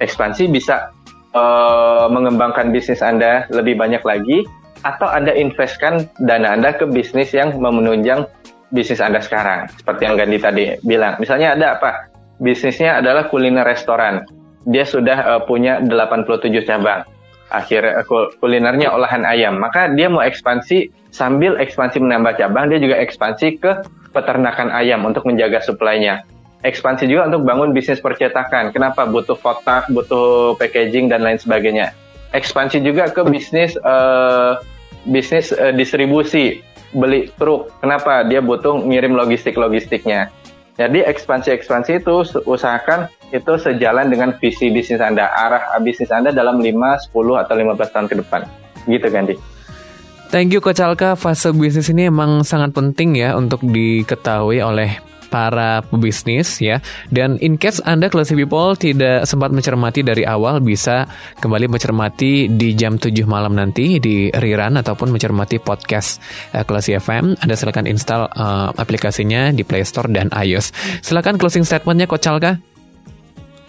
[0.02, 0.94] Ekspansi bisa
[1.34, 4.46] uh, mengembangkan bisnis Anda lebih banyak lagi,
[4.86, 8.30] atau Anda investkan dana Anda ke bisnis yang menunjang
[8.70, 9.74] bisnis Anda sekarang.
[9.74, 11.18] Seperti yang Gandhi tadi bilang.
[11.18, 11.92] Misalnya ada apa?
[12.38, 14.22] Bisnisnya adalah kuliner restoran.
[14.70, 17.15] Dia sudah uh, punya 87 cabang
[17.50, 18.02] akhirnya
[18.42, 19.62] kulinernya olahan ayam.
[19.62, 23.72] Maka dia mau ekspansi sambil ekspansi menambah cabang, dia juga ekspansi ke
[24.12, 26.24] peternakan ayam untuk menjaga suplainya.
[26.66, 28.74] Ekspansi juga untuk bangun bisnis percetakan.
[28.74, 29.06] Kenapa?
[29.06, 31.94] Butuh kotak, butuh packaging dan lain sebagainya.
[32.34, 34.58] Ekspansi juga ke bisnis uh,
[35.06, 37.70] bisnis uh, distribusi, beli truk.
[37.86, 38.26] Kenapa?
[38.26, 40.34] Dia butuh ngirim logistik-logistiknya.
[40.76, 46.68] Jadi ekspansi-ekspansi itu usahakan itu sejalan dengan visi bisnis Anda, arah bisnis Anda dalam 5,
[46.68, 48.42] 10 atau 15 tahun ke depan.
[48.84, 49.36] Gitu Gandhi.
[50.36, 55.00] Thank you Coach Alka, fase bisnis ini emang sangat penting ya untuk diketahui oleh
[55.36, 56.80] para pebisnis ya.
[57.12, 61.04] Dan in case Anda Classy People tidak sempat mencermati dari awal bisa
[61.44, 66.24] kembali mencermati di jam 7 malam nanti di rerun ataupun mencermati podcast
[66.56, 67.36] uh, Classy FM.
[67.44, 70.72] Anda silakan install uh, aplikasinya di Play Store dan iOS.
[71.04, 72.56] Silakan closing statementnya Coach Alka.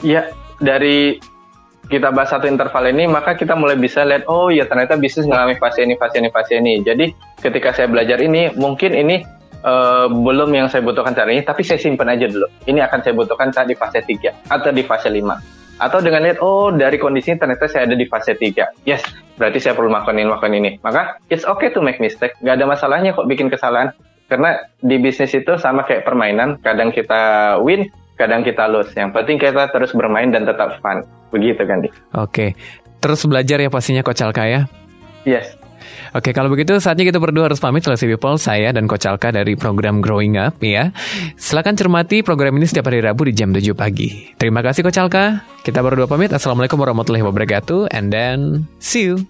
[0.06, 0.30] Ya,
[0.62, 1.18] dari
[1.90, 5.58] kita bahas satu interval ini, maka kita mulai bisa lihat, oh ya ternyata bisnis mengalami
[5.58, 6.82] fase ini, fase ini, fase ini.
[6.82, 7.10] Jadi
[7.42, 9.22] ketika saya belajar ini, mungkin ini
[9.66, 12.46] uh, belum yang saya butuhkan saat ini, tapi saya simpan aja dulu.
[12.70, 15.76] Ini akan saya butuhkan saat di fase 3 atau di fase 5.
[15.76, 18.88] Atau dengan lihat, oh dari kondisi ternyata saya ada di fase 3.
[18.88, 19.04] Yes,
[19.36, 20.70] berarti saya perlu melakukan ini, melakukan ini.
[20.80, 22.32] Maka it's okay to make mistake.
[22.40, 23.92] Gak ada masalahnya kok bikin kesalahan.
[24.26, 27.86] Karena di bisnis itu sama kayak permainan, kadang kita win,
[28.18, 28.90] kadang kita lose.
[28.96, 31.04] Yang penting kita terus bermain dan tetap fun.
[31.30, 31.84] Begitu kan,
[32.16, 32.56] Oke.
[32.98, 34.66] Terus belajar ya pastinya Coach Alka ya?
[35.22, 35.65] Yes.
[36.14, 39.58] Oke, kalau begitu saatnya kita berdua harus pamit Classy People, saya dan Coach Alka dari
[39.58, 40.94] program Growing Up ya.
[41.36, 44.32] Silahkan cermati program ini setiap hari Rabu di jam 7 pagi.
[44.40, 45.44] Terima kasih Coach Alka.
[45.66, 46.30] Kita berdua pamit.
[46.30, 47.90] Assalamualaikum warahmatullahi wabarakatuh.
[47.90, 49.26] And then, see you.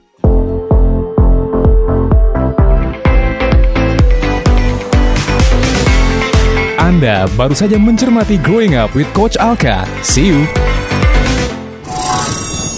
[6.77, 9.85] Anda baru saja mencermati Growing Up with Coach Alka.
[10.01, 10.47] See you.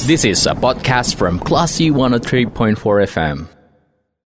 [0.08, 3.57] This is a podcast from Classy 103.4 FM.